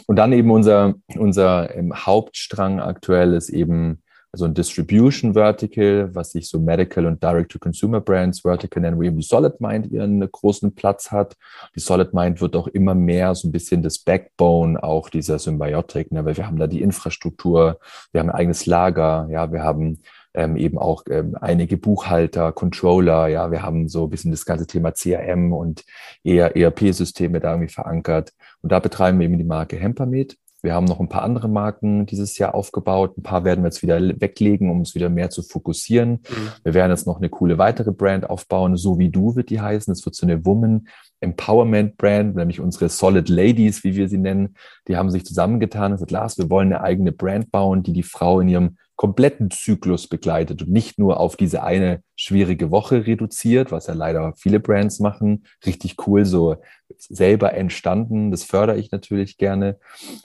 und 0.08 0.16
dann 0.16 0.32
eben 0.32 0.50
unser, 0.52 0.96
unser 1.18 1.76
ähm, 1.76 1.94
Hauptstrang 1.94 2.80
aktuell 2.80 3.34
ist 3.34 3.50
eben 3.50 4.02
also 4.34 4.46
ein 4.46 4.54
Distribution 4.54 5.34
Vertical, 5.34 6.14
was 6.16 6.32
sich 6.32 6.48
so 6.48 6.60
Medical 6.60 7.06
und 7.06 7.22
Direct-to-Consumer 7.22 8.00
Brands 8.00 8.42
Vertical 8.42 8.82
nennen, 8.82 8.98
wo 8.98 9.04
eben 9.04 9.18
die 9.18 9.24
Solid 9.24 9.60
Mind 9.60 9.92
ihren 9.92 10.20
großen 10.20 10.74
Platz 10.74 11.12
hat. 11.12 11.36
Die 11.76 11.82
Solid 11.82 12.14
Mind 12.14 12.40
wird 12.40 12.56
auch 12.56 12.68
immer 12.68 12.96
mehr 12.96 13.36
so 13.36 13.50
ein 13.50 13.52
bisschen 13.52 13.84
das 13.84 14.00
Backbone 14.00 14.82
auch 14.82 15.10
dieser 15.10 15.38
Symbiotik, 15.38 16.12
ne? 16.12 16.24
weil 16.24 16.38
wir 16.38 16.48
haben 16.48 16.58
da 16.58 16.68
die 16.68 16.82
Infrastruktur, 16.82 17.80
wir 18.14 18.22
haben 18.22 18.30
ein 18.30 18.36
eigenes 18.36 18.66
Lager, 18.66 19.28
ja, 19.30 19.52
wir 19.52 19.64
haben 19.64 20.00
ähm, 20.34 20.56
eben 20.56 20.78
auch 20.78 21.04
ähm, 21.10 21.36
einige 21.40 21.76
Buchhalter, 21.76 22.54
Controller, 22.54 23.28
ja, 23.28 23.52
wir 23.52 23.64
haben 23.64 23.90
so 23.90 24.06
ein 24.06 24.10
bisschen 24.10 24.32
das 24.32 24.46
ganze 24.46 24.66
Thema 24.66 24.94
CRM 24.94 25.52
und 25.52 25.84
ERP-Systeme 26.24 27.42
da 27.42 27.52
irgendwie 27.52 27.74
verankert. 27.74 28.32
Und 28.62 28.72
da 28.72 28.80
betreiben 28.80 29.20
wir 29.20 29.26
eben 29.26 29.38
die 29.38 29.44
Marke 29.44 29.76
Hempermed 29.76 30.38
wir 30.64 30.74
haben 30.76 30.86
noch 30.86 31.00
ein 31.00 31.10
paar 31.10 31.24
andere 31.24 31.48
Marken 31.48 32.06
dieses 32.06 32.38
Jahr 32.38 32.54
aufgebaut. 32.54 33.18
Ein 33.18 33.24
paar 33.24 33.44
werden 33.44 33.64
wir 33.64 33.68
jetzt 33.68 33.82
wieder 33.82 34.00
weglegen, 34.00 34.70
um 34.70 34.80
uns 34.80 34.94
wieder 34.94 35.10
mehr 35.10 35.32
zu 35.32 35.42
fokussieren. 35.42 36.22
Mhm. 36.30 36.52
Wir 36.64 36.74
werden 36.76 36.92
jetzt 36.92 37.08
noch 37.08 37.18
eine 37.18 37.30
coole 37.30 37.58
weitere 37.58 37.92
Brand 37.92 38.30
aufbauen. 38.30 38.78
So 38.78 39.00
wie 39.00 39.10
du 39.10 39.36
wird 39.36 39.50
die 39.50 39.60
heißen. 39.60 39.92
Es 39.92 40.06
wird 40.06 40.16
so 40.16 40.26
eine 40.26 40.46
Woman 40.46 40.88
Empowerment 41.20 41.98
Brand, 41.98 42.36
nämlich 42.36 42.60
unsere 42.60 42.90
Solid 42.90 43.30
Ladies, 43.30 43.84
wie 43.84 43.96
wir 43.96 44.08
sie 44.08 44.18
nennen. 44.18 44.56
Die 44.88 44.98
haben 44.98 45.12
sich 45.12 45.26
zusammengetan 45.26 45.92
und 45.92 45.98
gesagt, 45.98 46.12
Lars, 46.12 46.38
wir 46.38 46.50
wollen 46.50 46.74
eine 46.74 46.84
eigene 46.84 47.12
Brand 47.12 47.52
bauen, 47.52 47.84
die 47.84 47.94
die 47.94 48.04
Frau 48.04 48.40
in 48.40 48.48
ihrem 48.48 48.78
kompletten 49.02 49.50
Zyklus 49.50 50.08
begleitet 50.08 50.62
und 50.62 50.70
nicht 50.70 51.00
nur 51.00 51.20
auf 51.20 51.36
diese 51.36 51.64
eine 51.64 52.04
schwierige 52.16 52.70
Woche 52.70 53.08
reduziert, 53.08 53.72
was 53.72 53.88
ja 53.88 53.96
leider 53.96 54.36
viele 54.38 54.60
Brands 54.60 55.00
machen. 55.00 55.48
Richtig 55.66 55.96
cool, 56.06 56.24
so 56.24 56.58
selber 57.00 57.56
entstanden. 57.56 58.30
Das 58.30 58.44
fördere 58.44 58.78
ich 58.78 58.92
natürlich 58.92 59.38
gerne. 59.38 59.80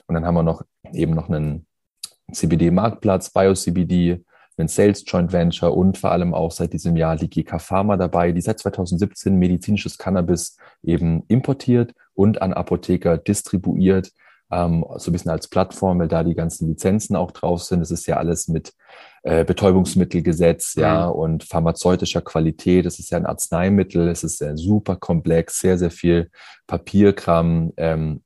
Und 0.05 0.13
dann 0.13 0.27
haben 0.27 0.35
wir 0.35 0.43
noch 0.43 0.61
eben 0.93 1.15
noch 1.15 1.27
einen 1.27 1.65
CBD-Marktplatz, 2.31 3.31
BioCBD, 3.31 4.23
einen 4.57 4.67
Sales 4.67 5.03
Joint 5.07 5.33
Venture 5.33 5.75
und 5.75 5.97
vor 5.97 6.11
allem 6.11 6.35
auch 6.35 6.51
seit 6.51 6.71
diesem 6.71 6.95
Jahr 6.97 7.15
die 7.15 7.31
GK 7.31 7.59
Pharma 7.59 7.97
dabei, 7.97 8.31
die 8.31 8.41
seit 8.41 8.59
2017 8.59 9.35
medizinisches 9.39 9.97
Cannabis 9.97 10.55
eben 10.83 11.23
importiert 11.29 11.95
und 12.13 12.43
an 12.43 12.53
Apotheker 12.53 13.17
distribuiert 13.17 14.11
ähm, 14.51 14.85
so 14.97 15.09
ein 15.09 15.13
bisschen 15.13 15.31
als 15.31 15.47
Plattform, 15.47 15.99
weil 15.99 16.07
da 16.07 16.23
die 16.23 16.35
ganzen 16.35 16.67
Lizenzen 16.67 17.15
auch 17.15 17.31
drauf 17.31 17.63
sind. 17.63 17.81
Es 17.81 17.91
ist 17.91 18.07
ja 18.07 18.17
alles 18.17 18.47
mit 18.47 18.73
äh, 19.23 19.43
Betäubungsmittelgesetz, 19.43 20.75
mhm. 20.75 20.81
ja, 20.81 21.07
und 21.07 21.43
pharmazeutischer 21.43 22.21
Qualität. 22.21 22.85
Es 22.85 22.99
ist 22.99 23.09
ja 23.11 23.17
ein 23.17 23.25
Arzneimittel, 23.25 24.07
es 24.07 24.23
ist 24.23 24.37
sehr 24.37 24.57
super 24.57 24.95
komplex, 24.95 25.59
sehr, 25.59 25.77
sehr 25.77 25.91
viel 25.91 26.29
Papierkram. 26.65 27.73
Ähm, 27.77 28.21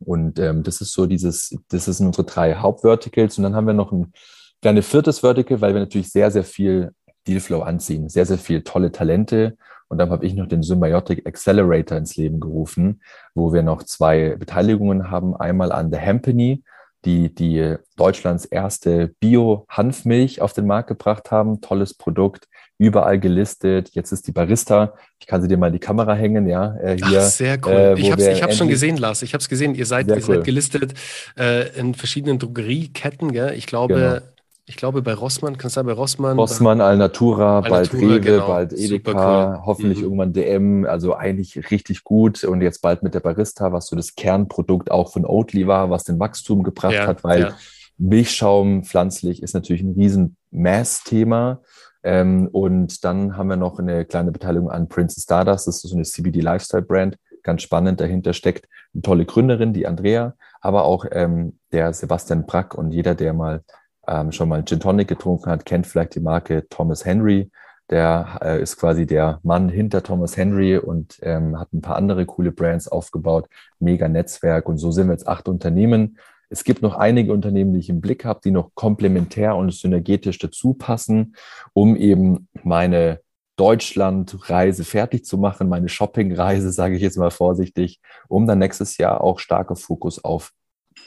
und 0.00 0.38
ähm, 0.38 0.62
das 0.62 0.80
ist 0.80 0.92
so 0.92 1.06
dieses, 1.06 1.56
das 1.68 1.86
sind 1.86 2.06
unsere 2.06 2.26
drei 2.26 2.56
Hauptverticals. 2.56 3.38
Und 3.38 3.44
dann 3.44 3.54
haben 3.54 3.66
wir 3.66 3.74
noch 3.74 3.92
ein 3.92 4.12
kleines 4.60 4.86
viertes 4.86 5.20
Vertical, 5.20 5.60
weil 5.60 5.72
wir 5.72 5.80
natürlich 5.80 6.10
sehr, 6.10 6.30
sehr 6.30 6.44
viel 6.44 6.92
Dealflow 7.26 7.62
anziehen, 7.62 8.10
sehr, 8.10 8.26
sehr 8.26 8.38
viel 8.38 8.62
tolle 8.62 8.92
Talente 8.92 9.56
und 9.94 9.98
dann 9.98 10.10
habe 10.10 10.26
ich 10.26 10.34
noch 10.34 10.48
den 10.48 10.64
Symbiotic 10.64 11.24
Accelerator 11.24 11.96
ins 11.96 12.16
Leben 12.16 12.40
gerufen, 12.40 13.00
wo 13.32 13.52
wir 13.52 13.62
noch 13.62 13.84
zwei 13.84 14.34
Beteiligungen 14.34 15.08
haben. 15.08 15.36
Einmal 15.36 15.70
an 15.70 15.92
The 15.92 16.00
Hampany, 16.00 16.64
die, 17.04 17.32
die 17.32 17.76
Deutschlands 17.96 18.44
erste 18.44 19.14
Bio-Hanfmilch 19.20 20.40
auf 20.40 20.52
den 20.52 20.66
Markt 20.66 20.88
gebracht 20.88 21.30
haben. 21.30 21.60
Tolles 21.60 21.94
Produkt, 21.94 22.48
überall 22.76 23.20
gelistet. 23.20 23.90
Jetzt 23.92 24.10
ist 24.10 24.26
die 24.26 24.32
Barista. 24.32 24.94
Ich 25.20 25.28
kann 25.28 25.40
sie 25.42 25.46
dir 25.46 25.58
mal 25.58 25.68
in 25.68 25.74
die 25.74 25.78
Kamera 25.78 26.14
hängen, 26.14 26.48
ja. 26.48 26.74
Äh, 26.78 26.96
hier, 26.96 27.20
Ach, 27.20 27.26
sehr 27.26 27.56
cool. 27.64 27.72
Äh, 27.72 28.00
ich 28.00 28.10
habe 28.10 28.50
es 28.50 28.58
schon 28.58 28.66
gesehen, 28.66 28.96
Lars. 28.96 29.22
Ich 29.22 29.32
habe 29.32 29.42
es 29.42 29.48
gesehen. 29.48 29.76
Ihr 29.76 29.86
seid, 29.86 30.08
ihr 30.08 30.14
cool. 30.14 30.22
seid 30.22 30.44
gelistet 30.44 30.94
äh, 31.38 31.68
in 31.78 31.94
verschiedenen 31.94 32.40
Drogerieketten. 32.40 33.30
Gell? 33.30 33.54
Ich 33.56 33.68
glaube, 33.68 33.94
genau 33.94 34.33
Ich 34.66 34.76
glaube 34.76 35.02
bei 35.02 35.12
Rossmann, 35.12 35.58
kann 35.58 35.68
es 35.68 35.74
sein 35.74 35.84
bei 35.84 35.92
Rossmann? 35.92 36.38
Rossmann, 36.38 36.80
Alnatura, 36.80 37.60
Al 37.60 37.70
bald 37.70 37.92
Rewe, 37.92 38.20
genau. 38.20 38.46
bald 38.46 38.72
Edeka, 38.72 39.56
cool. 39.56 39.66
hoffentlich 39.66 39.98
mhm. 39.98 40.04
irgendwann 40.04 40.32
DM. 40.32 40.86
Also 40.86 41.14
eigentlich 41.14 41.70
richtig 41.70 42.02
gut. 42.02 42.44
Und 42.44 42.62
jetzt 42.62 42.80
bald 42.80 43.02
mit 43.02 43.12
der 43.12 43.20
Barista, 43.20 43.72
was 43.72 43.86
so 43.88 43.96
das 43.96 44.14
Kernprodukt 44.14 44.90
auch 44.90 45.12
von 45.12 45.26
Oatly 45.26 45.66
war, 45.66 45.90
was 45.90 46.04
den 46.04 46.18
Wachstum 46.18 46.62
gebracht 46.62 46.94
ja, 46.94 47.06
hat, 47.06 47.24
weil 47.24 47.40
ja. 47.40 47.56
Milchschaum 47.98 48.84
pflanzlich 48.84 49.42
ist 49.42 49.52
natürlich 49.52 49.82
ein 49.82 49.92
riesen 49.92 50.36
Mass-Thema. 50.50 51.60
Ähm, 52.02 52.48
und 52.50 53.04
dann 53.04 53.36
haben 53.36 53.48
wir 53.48 53.56
noch 53.56 53.78
eine 53.78 54.06
kleine 54.06 54.32
Beteiligung 54.32 54.70
an 54.70 54.88
Princess 54.88 55.24
Stardust. 55.24 55.66
Das 55.66 55.76
ist 55.76 55.90
so 55.90 55.94
eine 55.94 56.04
CBD-Lifestyle-Brand. 56.04 57.18
Ganz 57.42 57.60
spannend. 57.60 58.00
Dahinter 58.00 58.32
steckt 58.32 58.66
eine 58.94 59.02
tolle 59.02 59.26
Gründerin, 59.26 59.74
die 59.74 59.86
Andrea, 59.86 60.34
aber 60.62 60.84
auch 60.84 61.04
ähm, 61.10 61.58
der 61.70 61.92
Sebastian 61.92 62.46
Brack. 62.46 62.74
Und 62.74 62.92
jeder, 62.92 63.14
der 63.14 63.34
mal 63.34 63.62
ähm, 64.08 64.32
schon 64.32 64.48
mal 64.48 64.64
Gin 64.64 64.80
Tonic 64.80 65.08
getrunken 65.08 65.50
hat, 65.50 65.64
kennt 65.64 65.86
vielleicht 65.86 66.14
die 66.14 66.20
Marke 66.20 66.66
Thomas 66.68 67.04
Henry. 67.04 67.50
Der 67.90 68.38
äh, 68.42 68.62
ist 68.62 68.78
quasi 68.78 69.06
der 69.06 69.40
Mann 69.42 69.68
hinter 69.68 70.02
Thomas 70.02 70.36
Henry 70.36 70.78
und 70.78 71.18
ähm, 71.22 71.58
hat 71.58 71.72
ein 71.72 71.82
paar 71.82 71.96
andere 71.96 72.24
coole 72.24 72.50
Brands 72.50 72.88
aufgebaut, 72.88 73.46
mega 73.78 74.08
Netzwerk 74.08 74.68
und 74.68 74.78
so 74.78 74.90
sind 74.90 75.08
wir 75.08 75.12
jetzt 75.12 75.28
acht 75.28 75.48
Unternehmen. 75.48 76.18
Es 76.48 76.64
gibt 76.64 76.82
noch 76.82 76.96
einige 76.96 77.32
Unternehmen, 77.32 77.72
die 77.74 77.80
ich 77.80 77.90
im 77.90 78.00
Blick 78.00 78.24
habe, 78.24 78.40
die 78.42 78.50
noch 78.50 78.70
komplementär 78.74 79.56
und 79.56 79.72
synergetisch 79.72 80.38
dazu 80.38 80.74
passen, 80.74 81.36
um 81.72 81.96
eben 81.96 82.48
meine 82.62 83.20
Deutschlandreise 83.56 84.84
fertig 84.84 85.24
zu 85.24 85.38
machen, 85.38 85.68
meine 85.68 85.88
Shoppingreise, 85.88 86.72
sage 86.72 86.96
ich 86.96 87.02
jetzt 87.02 87.18
mal 87.18 87.30
vorsichtig, 87.30 88.00
um 88.28 88.46
dann 88.46 88.60
nächstes 88.60 88.96
Jahr 88.98 89.20
auch 89.20 89.38
starker 89.38 89.76
Fokus 89.76 90.22
auf 90.24 90.52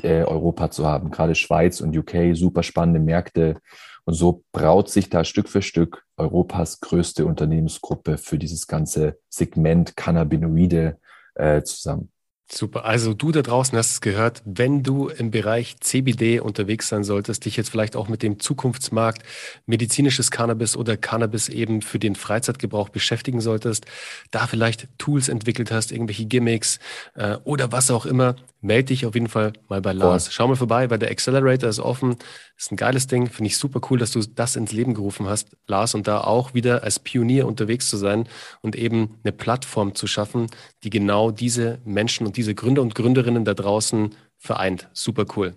äh, 0.04 0.24
Europa 0.24 0.72
zu 0.72 0.86
haben. 0.86 1.12
Gerade 1.12 1.36
Schweiz 1.36 1.82
und 1.82 1.96
UK, 1.96 2.34
super 2.36 2.64
spannende 2.64 3.00
Märkte. 3.00 3.60
Und 4.06 4.14
so 4.14 4.44
braut 4.54 4.90
sich 4.90 5.10
da 5.10 5.24
Stück 5.24 5.50
für 5.50 5.62
Stück 5.62 6.06
Europas 6.16 6.80
größte 6.80 7.26
Unternehmensgruppe 7.26 8.18
für 8.18 8.38
dieses 8.38 8.68
ganze 8.68 9.20
Segment 9.30 9.98
Cannabinoide 9.98 10.98
äh, 11.36 11.62
zusammen. 11.64 12.10
Super. 12.50 12.86
Also 12.86 13.14
du 13.14 13.34
da 13.34 13.42
draußen 13.42 13.78
hast 13.78 13.92
es 13.92 14.02
gehört, 14.02 14.42
wenn 14.46 14.82
du 14.82 15.10
im 15.10 15.32
Bereich 15.32 15.82
CBD 15.82 16.40
unterwegs 16.40 16.88
sein 16.88 17.04
solltest, 17.04 17.44
dich 17.44 17.58
jetzt 17.58 17.70
vielleicht 17.70 17.98
auch 17.98 18.08
mit 18.08 18.24
dem 18.24 18.40
Zukunftsmarkt 18.40 19.24
medizinisches 19.66 20.32
Cannabis 20.32 20.78
oder 20.78 20.96
Cannabis 20.96 21.50
eben 21.50 21.82
für 21.82 22.00
den 22.00 22.16
Freizeitgebrauch 22.16 22.88
beschäftigen 22.88 23.42
solltest, 23.42 23.86
da 24.32 24.48
vielleicht 24.48 24.88
Tools 24.98 25.28
entwickelt 25.28 25.72
hast, 25.72 25.92
irgendwelche 25.92 26.26
Gimmicks 26.26 26.80
äh, 27.16 27.36
oder 27.44 27.74
was 27.74 27.92
auch 27.92 28.06
immer, 28.06 28.38
melde 28.68 28.86
dich 28.86 29.06
auf 29.06 29.16
jeden 29.16 29.30
Fall 29.30 29.54
mal 29.68 29.82
bei 29.82 29.94
Lars. 29.94 30.28
Cool. 30.28 30.32
Schau 30.34 30.48
mal 30.48 30.56
vorbei, 30.56 30.90
weil 30.92 31.00
der 31.00 31.10
Accelerator 31.10 31.70
ist 31.70 31.80
offen. 31.80 32.18
Ist 32.56 32.72
ein 32.72 32.76
geiles 32.76 33.08
Ding. 33.08 33.28
Finde 33.28 33.48
ich 33.48 33.58
super 33.58 33.82
cool, 33.90 33.98
dass 33.98 34.12
du 34.12 34.20
das 34.22 34.56
ins 34.56 34.72
Leben 34.72 34.94
gerufen 34.94 35.28
hast, 35.28 35.58
Lars, 35.66 35.96
und 35.96 36.08
da 36.08 36.22
auch 36.22 36.54
wieder 36.54 36.84
als 36.84 37.00
Pionier 37.00 37.48
unterwegs 37.48 37.90
zu 37.90 37.98
sein 37.98 38.28
und 38.62 38.76
eben 38.76 39.20
eine 39.24 39.32
Plattform 39.32 39.96
zu 39.96 40.06
schaffen, 40.06 40.48
die 40.84 40.92
genau 40.92 41.32
diese 41.32 41.80
Menschen 41.86 42.28
und 42.28 42.38
diese 42.38 42.54
Gründer 42.54 42.84
und 42.84 42.94
Gründerinnen 42.94 43.46
da 43.46 43.56
draußen 43.56 44.14
vereint. 44.38 44.90
Super 44.94 45.26
cool. 45.36 45.56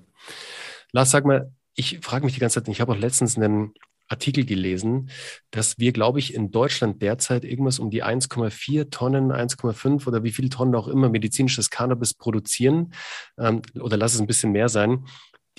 Lars, 0.93 1.11
sag 1.11 1.27
mal, 1.27 1.53
ich 1.75 1.99
frage 2.03 2.25
mich 2.25 2.35
die 2.35 2.41
ganze 2.41 2.63
Zeit, 2.63 2.73
ich 2.73 2.81
habe 2.81 2.93
auch 2.93 2.99
letztens 2.99 3.37
einen 3.37 3.75
Artikel 4.11 4.45
gelesen, 4.45 5.11
dass 5.51 5.79
wir, 5.79 5.93
glaube 5.93 6.19
ich, 6.19 6.35
in 6.35 6.51
Deutschland 6.51 7.01
derzeit 7.01 7.45
irgendwas 7.45 7.79
um 7.79 7.91
die 7.91 8.05
1,4 8.05 8.91
Tonnen, 8.91 9.33
1,5 9.33 10.07
oder 10.07 10.23
wie 10.25 10.33
viele 10.33 10.51
Tonnen 10.51 10.75
auch 10.75 10.89
immer 10.89 11.09
medizinisches 11.09 11.71
Cannabis 11.71 12.15
produzieren. 12.15 12.93
Ähm, 13.39 13.63
oder 13.79 13.97
lass 13.97 14.15
es 14.15 14.21
ein 14.21 14.27
bisschen 14.27 14.53
mehr 14.53 14.69
sein. 14.69 15.07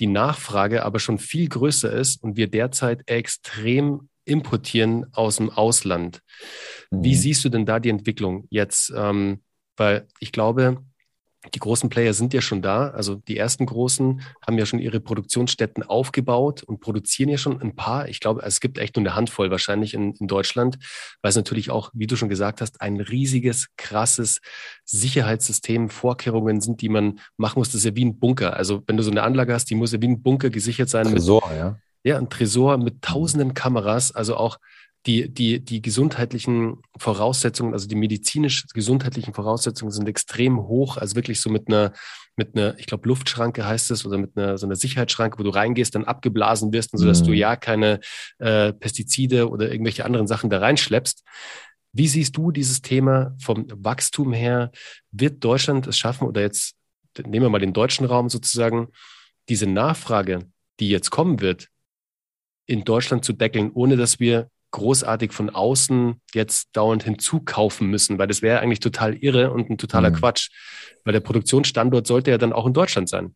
Die 0.00 0.06
Nachfrage 0.06 0.84
aber 0.84 0.98
schon 0.98 1.18
viel 1.18 1.48
größer 1.48 1.90
ist 1.90 2.22
und 2.22 2.36
wir 2.36 2.48
derzeit 2.48 3.02
extrem 3.06 4.08
importieren 4.24 5.06
aus 5.12 5.36
dem 5.36 5.50
Ausland. 5.50 6.20
Mhm. 6.90 7.04
Wie 7.04 7.14
siehst 7.14 7.44
du 7.44 7.48
denn 7.48 7.66
da 7.66 7.80
die 7.80 7.90
Entwicklung 7.90 8.46
jetzt? 8.50 8.92
Ähm, 8.94 9.42
weil 9.76 10.06
ich 10.20 10.32
glaube, 10.32 10.84
die 11.54 11.58
großen 11.58 11.90
Player 11.90 12.14
sind 12.14 12.32
ja 12.34 12.40
schon 12.40 12.62
da. 12.62 12.90
Also 12.90 13.16
die 13.16 13.36
ersten 13.36 13.66
großen 13.66 14.22
haben 14.46 14.58
ja 14.58 14.64
schon 14.64 14.78
ihre 14.78 15.00
Produktionsstätten 15.00 15.82
aufgebaut 15.82 16.62
und 16.62 16.80
produzieren 16.80 17.28
ja 17.28 17.36
schon 17.36 17.60
ein 17.60 17.74
paar. 17.74 18.08
Ich 18.08 18.20
glaube, 18.20 18.42
es 18.42 18.60
gibt 18.60 18.78
echt 18.78 18.96
nur 18.96 19.04
eine 19.04 19.16
Handvoll 19.16 19.50
wahrscheinlich 19.50 19.94
in, 19.94 20.12
in 20.14 20.28
Deutschland, 20.28 20.78
weil 21.20 21.30
es 21.30 21.36
natürlich 21.36 21.70
auch, 21.70 21.90
wie 21.94 22.06
du 22.06 22.14
schon 22.14 22.28
gesagt 22.28 22.60
hast, 22.60 22.80
ein 22.80 23.00
riesiges, 23.00 23.68
krasses 23.76 24.40
Sicherheitssystem, 24.84 25.88
Vorkehrungen 25.88 26.60
sind, 26.60 26.80
die 26.80 26.88
man 26.88 27.18
machen 27.36 27.58
muss. 27.58 27.68
Das 27.68 27.76
ist 27.76 27.84
ja 27.84 27.96
wie 27.96 28.04
ein 28.04 28.18
Bunker. 28.20 28.56
Also 28.56 28.82
wenn 28.86 28.96
du 28.96 29.02
so 29.02 29.10
eine 29.10 29.22
Anlage 29.24 29.52
hast, 29.52 29.68
die 29.68 29.74
muss 29.74 29.92
ja 29.92 30.00
wie 30.00 30.08
ein 30.08 30.22
Bunker 30.22 30.50
gesichert 30.50 30.88
sein. 30.88 31.06
Tresor, 31.06 31.42
mit, 31.48 31.58
ja. 31.58 31.78
Ja, 32.04 32.18
ein 32.18 32.30
Tresor 32.30 32.78
mit 32.78 33.02
tausenden 33.02 33.54
Kameras, 33.54 34.12
also 34.12 34.36
auch 34.36 34.58
die, 35.06 35.28
die, 35.28 35.60
die 35.60 35.82
gesundheitlichen 35.82 36.80
Voraussetzungen, 36.96 37.72
also 37.72 37.88
die 37.88 37.96
medizinisch-gesundheitlichen 37.96 39.34
Voraussetzungen 39.34 39.90
sind 39.90 40.08
extrem 40.08 40.62
hoch. 40.68 40.96
Also 40.96 41.16
wirklich 41.16 41.40
so 41.40 41.50
mit 41.50 41.68
einer, 41.68 41.92
mit 42.36 42.56
einer, 42.56 42.78
ich 42.78 42.86
glaube, 42.86 43.08
Luftschranke 43.08 43.66
heißt 43.66 43.90
es, 43.90 44.06
oder 44.06 44.18
mit 44.18 44.36
einer 44.36 44.58
so 44.58 44.66
einer 44.66 44.76
Sicherheitsschranke, 44.76 45.38
wo 45.38 45.42
du 45.42 45.50
reingehst, 45.50 45.94
dann 45.94 46.04
abgeblasen 46.04 46.72
wirst, 46.72 46.92
und 46.92 47.00
so 47.00 47.06
dass 47.06 47.22
mhm. 47.22 47.26
du 47.26 47.32
ja 47.32 47.56
keine 47.56 48.00
äh, 48.38 48.72
Pestizide 48.72 49.48
oder 49.48 49.72
irgendwelche 49.72 50.04
anderen 50.04 50.28
Sachen 50.28 50.50
da 50.50 50.58
reinschleppst. 50.58 51.24
Wie 51.92 52.08
siehst 52.08 52.36
du 52.36 52.52
dieses 52.52 52.80
Thema 52.80 53.36
vom 53.40 53.66
Wachstum 53.68 54.32
her? 54.32 54.70
Wird 55.10 55.42
Deutschland 55.44 55.86
es 55.88 55.98
schaffen, 55.98 56.28
oder 56.28 56.40
jetzt 56.40 56.74
nehmen 57.18 57.44
wir 57.44 57.50
mal 57.50 57.58
den 57.58 57.72
deutschen 57.72 58.06
Raum 58.06 58.28
sozusagen, 58.28 58.88
diese 59.48 59.66
Nachfrage, 59.66 60.46
die 60.78 60.88
jetzt 60.88 61.10
kommen 61.10 61.40
wird, 61.40 61.68
in 62.66 62.84
Deutschland 62.84 63.24
zu 63.24 63.32
deckeln, 63.32 63.72
ohne 63.74 63.96
dass 63.96 64.20
wir 64.20 64.48
großartig 64.72 65.32
von 65.32 65.50
außen 65.50 66.20
jetzt 66.34 66.70
dauernd 66.72 67.04
hinzukaufen 67.04 67.88
müssen, 67.88 68.18
weil 68.18 68.26
das 68.26 68.42
wäre 68.42 68.60
eigentlich 68.60 68.80
total 68.80 69.14
irre 69.14 69.52
und 69.52 69.70
ein 69.70 69.78
totaler 69.78 70.10
mhm. 70.10 70.14
Quatsch, 70.14 70.50
weil 71.04 71.12
der 71.12 71.20
Produktionsstandort 71.20 72.06
sollte 72.06 72.30
ja 72.32 72.38
dann 72.38 72.52
auch 72.52 72.66
in 72.66 72.72
Deutschland 72.72 73.08
sein. 73.08 73.34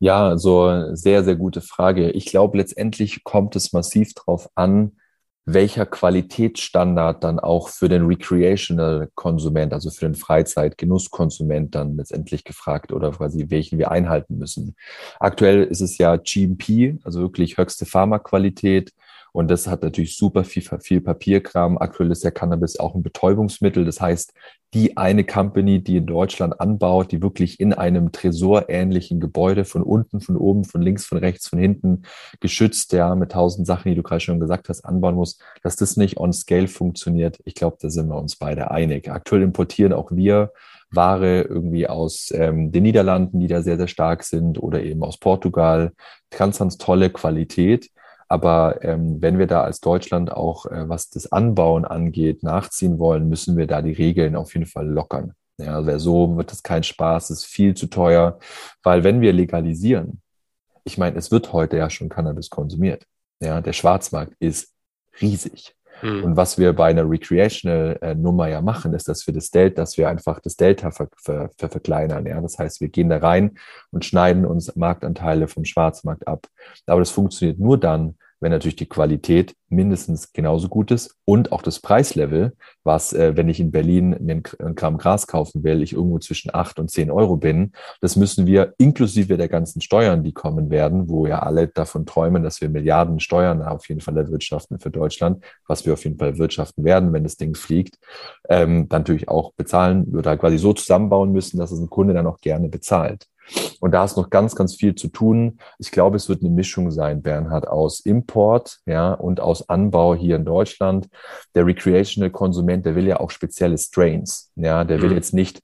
Ja, 0.00 0.36
so 0.36 0.94
sehr, 0.96 1.22
sehr 1.22 1.36
gute 1.36 1.60
Frage. 1.60 2.10
Ich 2.10 2.26
glaube, 2.26 2.58
letztendlich 2.58 3.22
kommt 3.22 3.54
es 3.54 3.72
massiv 3.72 4.14
darauf 4.14 4.48
an, 4.56 4.96
welcher 5.44 5.86
Qualitätsstandard 5.86 7.24
dann 7.24 7.40
auch 7.40 7.68
für 7.68 7.88
den 7.88 8.06
Recreational-Konsument, 8.06 9.72
also 9.72 9.90
für 9.90 10.06
den 10.06 10.14
Freizeit-Genusskonsument 10.14 11.74
dann 11.74 11.96
letztendlich 11.96 12.44
gefragt 12.44 12.92
oder 12.92 13.10
quasi 13.10 13.46
welchen 13.50 13.78
wir 13.78 13.90
einhalten 13.90 14.38
müssen. 14.38 14.76
Aktuell 15.18 15.64
ist 15.64 15.80
es 15.80 15.98
ja 15.98 16.16
GMP, 16.16 16.98
also 17.04 17.20
wirklich 17.20 17.56
höchste 17.56 17.86
Pharmaqualität, 17.86 18.92
und 19.32 19.50
das 19.50 19.66
hat 19.66 19.82
natürlich 19.82 20.16
super 20.16 20.44
viel, 20.44 20.62
viel 20.80 21.00
Papierkram. 21.00 21.78
Aktuell 21.78 22.10
ist 22.10 22.22
ja 22.22 22.30
Cannabis 22.30 22.78
auch 22.78 22.94
ein 22.94 23.02
Betäubungsmittel. 23.02 23.86
Das 23.86 23.98
heißt, 23.98 24.34
die 24.74 24.98
eine 24.98 25.24
Company, 25.24 25.82
die 25.82 25.96
in 25.96 26.06
Deutschland 26.06 26.60
anbaut, 26.60 27.12
die 27.12 27.22
wirklich 27.22 27.58
in 27.58 27.72
einem 27.72 28.12
tresorähnlichen 28.12 29.20
Gebäude 29.20 29.64
von 29.64 29.82
unten, 29.82 30.20
von 30.20 30.36
oben, 30.36 30.64
von 30.64 30.82
links, 30.82 31.06
von 31.06 31.18
rechts, 31.18 31.48
von 31.48 31.58
hinten 31.58 32.02
geschützt, 32.40 32.92
ja, 32.92 33.14
mit 33.14 33.32
tausend 33.32 33.66
Sachen, 33.66 33.88
die 33.88 33.94
du 33.94 34.02
gerade 34.02 34.20
schon 34.20 34.40
gesagt 34.40 34.68
hast, 34.68 34.84
anbauen 34.84 35.14
muss, 35.14 35.38
dass 35.62 35.76
das 35.76 35.96
nicht 35.96 36.18
on 36.18 36.34
scale 36.34 36.68
funktioniert. 36.68 37.40
Ich 37.44 37.54
glaube, 37.54 37.78
da 37.80 37.88
sind 37.88 38.08
wir 38.08 38.16
uns 38.16 38.36
beide 38.36 38.70
einig. 38.70 39.10
Aktuell 39.10 39.42
importieren 39.42 39.94
auch 39.94 40.10
wir 40.10 40.52
Ware 40.90 41.40
irgendwie 41.42 41.88
aus 41.88 42.30
ähm, 42.34 42.70
den 42.70 42.82
Niederlanden, 42.82 43.40
die 43.40 43.46
da 43.46 43.62
sehr, 43.62 43.78
sehr 43.78 43.88
stark 43.88 44.24
sind, 44.24 44.62
oder 44.62 44.82
eben 44.82 45.02
aus 45.02 45.18
Portugal. 45.18 45.92
Ganz, 46.30 46.58
ganz 46.58 46.76
tolle 46.76 47.08
Qualität. 47.08 47.88
Aber 48.32 48.82
ähm, 48.82 49.20
wenn 49.20 49.38
wir 49.38 49.46
da 49.46 49.62
als 49.62 49.80
Deutschland 49.80 50.32
auch, 50.32 50.64
äh, 50.64 50.88
was 50.88 51.10
das 51.10 51.30
Anbauen 51.30 51.84
angeht, 51.84 52.42
nachziehen 52.42 52.98
wollen, 52.98 53.28
müssen 53.28 53.58
wir 53.58 53.66
da 53.66 53.82
die 53.82 53.92
Regeln 53.92 54.36
auf 54.36 54.54
jeden 54.54 54.64
Fall 54.64 54.88
lockern. 54.88 55.34
Ja, 55.58 55.74
also 55.74 55.98
so 55.98 56.36
wird 56.38 56.50
das 56.50 56.62
kein 56.62 56.82
Spaß, 56.82 57.28
ist 57.28 57.44
viel 57.44 57.74
zu 57.74 57.88
teuer, 57.88 58.38
weil 58.82 59.04
wenn 59.04 59.20
wir 59.20 59.34
legalisieren, 59.34 60.22
ich 60.82 60.96
meine, 60.96 61.18
es 61.18 61.30
wird 61.30 61.52
heute 61.52 61.76
ja 61.76 61.90
schon 61.90 62.08
Cannabis 62.08 62.48
konsumiert. 62.48 63.04
Ja, 63.38 63.60
der 63.60 63.74
Schwarzmarkt 63.74 64.32
ist 64.38 64.72
riesig. 65.20 65.76
Mhm. 66.00 66.24
Und 66.24 66.36
was 66.38 66.56
wir 66.56 66.72
bei 66.72 66.86
einer 66.86 67.08
Recreational-Nummer 67.08 68.48
ja 68.48 68.62
machen, 68.62 68.94
ist, 68.94 69.08
dass 69.08 69.26
wir 69.26 69.34
das 69.34 69.50
Delta, 69.50 69.82
dass 69.82 69.98
wir 69.98 70.08
einfach 70.08 70.40
das 70.40 70.56
Delta 70.56 70.90
ver, 70.90 71.08
ver, 71.18 71.50
ver, 71.58 71.68
verkleinern. 71.68 72.24
Ja, 72.24 72.40
das 72.40 72.58
heißt, 72.58 72.80
wir 72.80 72.88
gehen 72.88 73.10
da 73.10 73.18
rein 73.18 73.58
und 73.90 74.06
schneiden 74.06 74.46
uns 74.46 74.74
Marktanteile 74.74 75.48
vom 75.48 75.66
Schwarzmarkt 75.66 76.26
ab. 76.26 76.46
Aber 76.86 77.02
das 77.02 77.10
funktioniert 77.10 77.58
nur 77.58 77.78
dann, 77.78 78.16
wenn 78.42 78.50
natürlich 78.50 78.76
die 78.76 78.88
Qualität 78.88 79.54
mindestens 79.68 80.32
genauso 80.32 80.68
gut 80.68 80.90
ist 80.90 81.16
und 81.24 81.52
auch 81.52 81.62
das 81.62 81.80
Preislevel, 81.80 82.54
was, 82.82 83.12
äh, 83.12 83.36
wenn 83.36 83.48
ich 83.48 83.60
in 83.60 83.70
Berlin 83.70 84.16
mir 84.20 84.42
ein 84.58 84.74
Gramm 84.74 84.98
Gras 84.98 85.26
kaufen 85.26 85.62
will, 85.62 85.80
ich 85.80 85.92
irgendwo 85.92 86.18
zwischen 86.18 86.52
acht 86.52 86.78
und 86.78 86.90
zehn 86.90 87.10
Euro 87.10 87.36
bin. 87.36 87.72
Das 88.00 88.16
müssen 88.16 88.46
wir 88.46 88.74
inklusive 88.78 89.36
der 89.36 89.48
ganzen 89.48 89.80
Steuern, 89.80 90.24
die 90.24 90.32
kommen 90.32 90.70
werden, 90.70 91.08
wo 91.08 91.26
ja 91.26 91.38
alle 91.38 91.68
davon 91.68 92.04
träumen, 92.04 92.42
dass 92.42 92.60
wir 92.60 92.68
Milliarden 92.68 93.20
Steuern 93.20 93.62
auf 93.62 93.88
jeden 93.88 94.00
Fall 94.00 94.16
erwirtschaften 94.16 94.80
für 94.80 94.90
Deutschland, 94.90 95.42
was 95.68 95.86
wir 95.86 95.92
auf 95.92 96.04
jeden 96.04 96.18
Fall 96.18 96.36
wirtschaften 96.36 96.84
werden, 96.84 97.12
wenn 97.12 97.22
das 97.22 97.36
Ding 97.36 97.54
fliegt, 97.54 97.98
ähm, 98.48 98.88
dann 98.88 99.02
natürlich 99.02 99.28
auch 99.28 99.52
bezahlen 99.54 100.04
oder 100.16 100.36
quasi 100.36 100.58
so 100.58 100.72
zusammenbauen 100.72 101.32
müssen, 101.32 101.58
dass 101.58 101.70
es 101.70 101.78
ein 101.78 101.90
Kunde 101.90 102.12
dann 102.12 102.26
auch 102.26 102.40
gerne 102.40 102.68
bezahlt. 102.68 103.28
Und 103.82 103.90
da 103.90 104.04
ist 104.04 104.16
noch 104.16 104.30
ganz, 104.30 104.54
ganz 104.54 104.76
viel 104.76 104.94
zu 104.94 105.08
tun. 105.08 105.58
Ich 105.80 105.90
glaube, 105.90 106.16
es 106.16 106.28
wird 106.28 106.40
eine 106.40 106.50
Mischung 106.50 106.92
sein, 106.92 107.20
Bernhard, 107.20 107.66
aus 107.66 107.98
Import 107.98 108.78
ja, 108.86 109.12
und 109.12 109.40
aus 109.40 109.68
Anbau 109.68 110.14
hier 110.14 110.36
in 110.36 110.44
Deutschland. 110.44 111.08
Der 111.56 111.66
Recreational-Konsument, 111.66 112.86
der 112.86 112.94
will 112.94 113.08
ja 113.08 113.18
auch 113.18 113.30
spezielle 113.30 113.76
Strains. 113.76 114.52
Ja, 114.54 114.84
der 114.84 115.02
will 115.02 115.10
mhm. 115.10 115.16
jetzt 115.16 115.34
nicht 115.34 115.62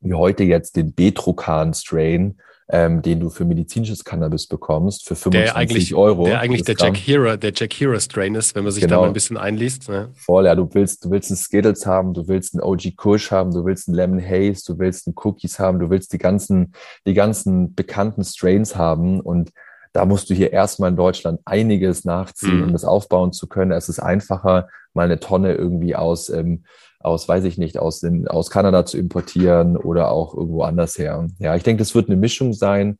wie 0.00 0.14
heute 0.14 0.42
jetzt 0.42 0.74
den 0.74 0.94
Betrokan-Strain, 0.94 2.38
ähm, 2.74 3.02
den 3.02 3.20
du 3.20 3.28
für 3.28 3.44
medizinisches 3.44 4.02
Cannabis 4.02 4.46
bekommst, 4.46 5.06
für 5.06 5.14
25 5.14 5.90
der 5.90 5.98
Euro. 5.98 6.24
Der 6.24 6.40
eigentlich 6.40 6.64
der 6.64 6.74
Jack 6.78 6.96
Hero, 6.96 7.36
der 7.36 7.52
Jack 7.54 7.74
Hero 7.74 8.00
Strain 8.00 8.34
ist, 8.34 8.54
wenn 8.54 8.64
man 8.64 8.72
sich 8.72 8.82
genau. 8.82 8.96
da 8.96 9.00
mal 9.02 9.06
ein 9.08 9.12
bisschen 9.12 9.36
einliest. 9.36 9.90
Ne? 9.90 10.08
Voll, 10.14 10.46
ja, 10.46 10.54
du 10.54 10.66
willst, 10.72 11.04
du 11.04 11.10
willst 11.10 11.30
einen 11.30 11.36
Skittles 11.36 11.84
haben, 11.84 12.14
du 12.14 12.26
willst 12.28 12.54
einen 12.54 12.62
OG 12.62 12.96
Kush 12.96 13.30
haben, 13.30 13.52
du 13.52 13.66
willst 13.66 13.88
einen 13.88 13.96
Lemon 13.96 14.22
Haze, 14.22 14.64
du 14.72 14.78
willst 14.78 15.06
einen 15.06 15.14
Cookies 15.22 15.58
haben, 15.58 15.80
du 15.80 15.90
willst 15.90 16.14
die 16.14 16.18
ganzen, 16.18 16.72
die 17.06 17.12
ganzen 17.12 17.74
bekannten 17.74 18.24
Strains 18.24 18.74
haben 18.74 19.20
und 19.20 19.52
da 19.92 20.06
musst 20.06 20.30
du 20.30 20.34
hier 20.34 20.54
erstmal 20.54 20.88
in 20.88 20.96
Deutschland 20.96 21.40
einiges 21.44 22.06
nachziehen, 22.06 22.56
mhm. 22.56 22.64
um 22.64 22.72
das 22.72 22.86
aufbauen 22.86 23.34
zu 23.34 23.48
können. 23.48 23.72
Es 23.72 23.90
ist 23.90 23.98
einfacher, 23.98 24.68
mal 24.94 25.04
eine 25.04 25.20
Tonne 25.20 25.52
irgendwie 25.52 25.94
aus 25.94 26.30
ähm, 26.30 26.64
aus, 27.04 27.28
weiß 27.28 27.44
ich 27.44 27.58
nicht, 27.58 27.78
aus, 27.78 28.00
den, 28.00 28.28
aus 28.28 28.50
Kanada 28.50 28.84
zu 28.84 28.98
importieren 28.98 29.76
oder 29.76 30.10
auch 30.10 30.34
irgendwo 30.34 30.62
anders 30.62 30.98
her. 30.98 31.26
Ja, 31.38 31.56
ich 31.56 31.62
denke, 31.62 31.80
das 31.80 31.94
wird 31.94 32.08
eine 32.08 32.16
Mischung 32.16 32.52
sein. 32.52 32.98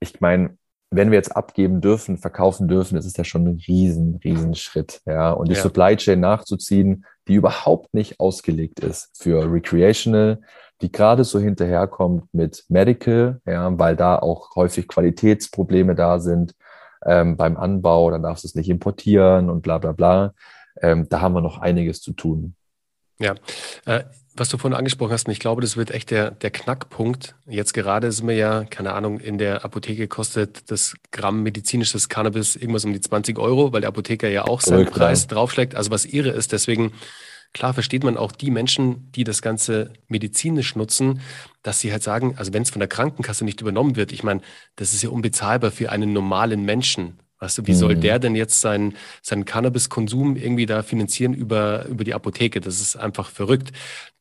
Ich 0.00 0.20
meine, 0.20 0.56
wenn 0.90 1.10
wir 1.10 1.16
jetzt 1.16 1.36
abgeben 1.36 1.80
dürfen, 1.80 2.18
verkaufen 2.18 2.66
dürfen, 2.66 2.96
das 2.96 3.06
ist 3.06 3.16
ja 3.16 3.24
schon 3.24 3.46
ein 3.46 3.62
riesen, 3.68 4.20
riesen 4.24 4.54
Schritt. 4.54 5.00
Ja, 5.06 5.30
und 5.30 5.48
die 5.48 5.54
ja. 5.54 5.62
Supply 5.62 5.96
Chain 5.96 6.20
nachzuziehen, 6.20 7.04
die 7.28 7.34
überhaupt 7.34 7.94
nicht 7.94 8.18
ausgelegt 8.18 8.80
ist 8.80 9.10
für 9.14 9.50
Recreational, 9.50 10.40
die 10.82 10.90
gerade 10.90 11.24
so 11.24 11.38
hinterherkommt 11.38 12.24
mit 12.32 12.64
Medical, 12.68 13.40
ja, 13.46 13.78
weil 13.78 13.94
da 13.94 14.18
auch 14.18 14.56
häufig 14.56 14.88
Qualitätsprobleme 14.88 15.94
da 15.94 16.18
sind 16.18 16.54
ähm, 17.04 17.36
beim 17.36 17.56
Anbau, 17.56 18.10
dann 18.10 18.22
darfst 18.22 18.44
du 18.44 18.48
es 18.48 18.54
nicht 18.54 18.68
importieren 18.68 19.48
und 19.48 19.62
bla 19.62 19.78
bla 19.78 19.92
bla. 19.92 20.34
Ähm, 20.80 21.08
da 21.08 21.20
haben 21.20 21.34
wir 21.34 21.40
noch 21.40 21.58
einiges 21.58 22.00
zu 22.00 22.12
tun. 22.12 22.54
Ja, 23.20 23.34
äh, 23.84 24.04
was 24.34 24.48
du 24.48 24.58
vorhin 24.58 24.76
angesprochen 24.76 25.12
hast, 25.12 25.26
und 25.26 25.32
ich 25.32 25.40
glaube, 25.40 25.60
das 25.60 25.76
wird 25.76 25.90
echt 25.90 26.10
der, 26.10 26.30
der 26.30 26.50
Knackpunkt. 26.50 27.34
Jetzt 27.46 27.74
gerade 27.74 28.10
sind 28.10 28.26
wir 28.26 28.36
ja, 28.36 28.64
keine 28.64 28.94
Ahnung, 28.94 29.20
in 29.20 29.38
der 29.38 29.64
Apotheke 29.64 30.08
kostet 30.08 30.70
das 30.70 30.94
Gramm 31.10 31.42
medizinisches 31.42 32.08
Cannabis 32.08 32.56
irgendwas 32.56 32.84
um 32.84 32.92
die 32.92 33.00
20 33.00 33.38
Euro, 33.38 33.72
weil 33.72 33.82
der 33.82 33.88
Apotheker 33.88 34.28
ja 34.28 34.44
auch 34.44 34.60
seinen 34.60 34.84
Verrückt, 34.84 34.94
Preis 34.94 35.26
draufschlägt. 35.26 35.74
Also 35.74 35.90
was 35.90 36.06
irre 36.06 36.30
ist, 36.30 36.52
deswegen 36.52 36.92
klar 37.52 37.74
versteht 37.74 38.04
man 38.04 38.16
auch 38.16 38.32
die 38.32 38.50
Menschen, 38.50 39.10
die 39.12 39.24
das 39.24 39.42
Ganze 39.42 39.92
medizinisch 40.08 40.76
nutzen, 40.76 41.20
dass 41.62 41.80
sie 41.80 41.92
halt 41.92 42.02
sagen, 42.02 42.34
also 42.38 42.52
wenn 42.52 42.62
es 42.62 42.70
von 42.70 42.80
der 42.80 42.88
Krankenkasse 42.88 43.44
nicht 43.44 43.60
übernommen 43.60 43.96
wird, 43.96 44.12
ich 44.12 44.22
meine, 44.22 44.40
das 44.76 44.94
ist 44.94 45.02
ja 45.02 45.10
unbezahlbar 45.10 45.72
für 45.72 45.90
einen 45.90 46.12
normalen 46.12 46.64
Menschen. 46.64 47.18
Weißt 47.40 47.56
du, 47.56 47.66
wie 47.66 47.74
soll 47.74 47.96
mhm. 47.96 48.00
der 48.02 48.18
denn 48.18 48.34
jetzt 48.34 48.60
seinen, 48.60 48.94
seinen 49.22 49.46
Cannabis-Konsum 49.46 50.36
irgendwie 50.36 50.66
da 50.66 50.82
finanzieren 50.82 51.32
über, 51.32 51.86
über 51.86 52.04
die 52.04 52.12
Apotheke? 52.12 52.60
Das 52.60 52.82
ist 52.82 52.96
einfach 52.96 53.30
verrückt. 53.30 53.72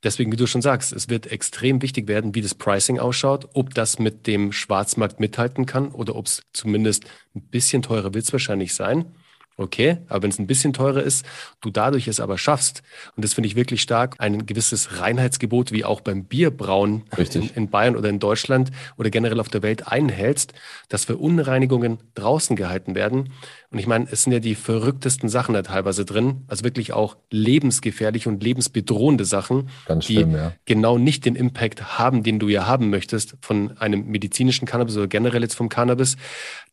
Deswegen, 0.03 0.31
wie 0.31 0.37
du 0.37 0.47
schon 0.47 0.61
sagst, 0.61 0.93
es 0.93 1.09
wird 1.09 1.27
extrem 1.27 1.81
wichtig 1.81 2.07
werden, 2.07 2.33
wie 2.33 2.41
das 2.41 2.55
Pricing 2.55 2.97
ausschaut, 2.97 3.49
ob 3.53 3.73
das 3.73 3.99
mit 3.99 4.25
dem 4.25 4.53
Schwarzmarkt 4.53 5.19
mithalten 5.19 5.65
kann 5.65 5.89
oder 5.89 6.15
ob 6.15 6.27
es 6.27 6.43
zumindest 6.53 7.03
ein 7.35 7.41
bisschen 7.41 7.81
teurer 7.81 8.13
wird 8.13 8.23
es 8.23 8.31
wahrscheinlich 8.31 8.73
sein. 8.73 9.13
Okay, 9.59 9.97
aber 10.07 10.23
wenn 10.23 10.29
es 10.29 10.39
ein 10.39 10.47
bisschen 10.47 10.71
teurer 10.71 11.03
ist, 11.03 11.25
du 11.59 11.69
dadurch 11.69 12.07
es 12.07 12.21
aber 12.21 12.37
schaffst, 12.37 12.81
und 13.17 13.25
das 13.25 13.33
finde 13.33 13.47
ich 13.47 13.57
wirklich 13.57 13.81
stark, 13.81 14.15
ein 14.17 14.45
gewisses 14.45 15.01
Reinheitsgebot, 15.01 15.73
wie 15.73 15.83
auch 15.83 15.99
beim 15.99 16.23
Bierbrauen 16.23 17.03
in, 17.17 17.49
in, 17.49 17.69
Bayern 17.69 17.97
oder 17.97 18.07
in 18.07 18.19
Deutschland 18.19 18.71
oder 18.97 19.09
generell 19.09 19.41
auf 19.41 19.49
der 19.49 19.61
Welt 19.61 19.85
einhältst, 19.85 20.53
dass 20.87 21.03
Verunreinigungen 21.03 21.97
draußen 22.15 22.55
gehalten 22.55 22.95
werden, 22.95 23.33
und 23.71 23.77
ich 23.77 23.85
meine, 23.85 24.07
es 24.09 24.23
sind 24.23 24.33
ja 24.33 24.39
die 24.39 24.55
verrücktesten 24.55 25.29
Sachen 25.29 25.53
da 25.53 25.61
teilweise 25.61 26.03
drin, 26.03 26.43
also 26.47 26.63
wirklich 26.63 26.91
auch 26.93 27.17
lebensgefährliche 27.29 28.27
und 28.27 28.41
lebensbedrohende 28.41 29.25
Sachen, 29.25 29.69
Ganz 29.85 30.05
schlimm, 30.05 30.31
die 30.31 30.35
ja. 30.37 30.53
genau 30.65 30.97
nicht 30.97 31.23
den 31.25 31.35
Impact 31.35 31.99
haben, 31.99 32.23
den 32.23 32.39
du 32.39 32.47
ja 32.47 32.65
haben 32.65 32.89
möchtest 32.89 33.37
von 33.41 33.77
einem 33.77 34.07
medizinischen 34.07 34.65
Cannabis 34.65 34.97
oder 34.97 35.07
generell 35.07 35.43
jetzt 35.43 35.53
vom 35.53 35.69
Cannabis. 35.69 36.17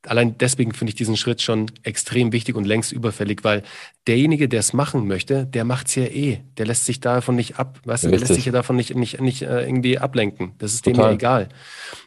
Allein 0.07 0.39
deswegen 0.39 0.73
finde 0.73 0.91
ich 0.91 0.95
diesen 0.95 1.19
Schritt 1.19 1.43
schon 1.43 1.71
extrem 1.83 2.33
wichtig 2.33 2.57
und 2.57 2.65
längst 2.65 2.93
überfällig, 2.93 3.45
weil 3.45 3.63
derjenige, 4.07 4.49
der 4.49 4.61
es 4.61 4.73
machen 4.73 5.07
möchte, 5.07 5.45
der 5.45 5.65
macht 5.65 5.89
es 5.89 5.97
ja 5.97 6.05
eh. 6.05 6.39
Der 6.57 6.65
lässt 6.65 6.87
sich 6.87 7.01
davon 7.01 7.37
nicht 7.37 7.59
ab, 7.59 7.79
weißt 7.85 8.05
du, 8.05 8.09
der 8.09 8.21
lässt 8.21 8.33
sich 8.33 8.47
ja 8.47 8.53
davon 8.53 8.77
nicht, 8.77 8.95
nicht, 8.95 9.21
nicht 9.21 9.43
äh, 9.43 9.67
irgendwie 9.67 9.99
ablenken. 9.99 10.53
Das 10.57 10.73
ist 10.73 10.87
Total. 10.87 11.03
dem 11.03 11.09
ja 11.09 11.13
egal. 11.13 11.49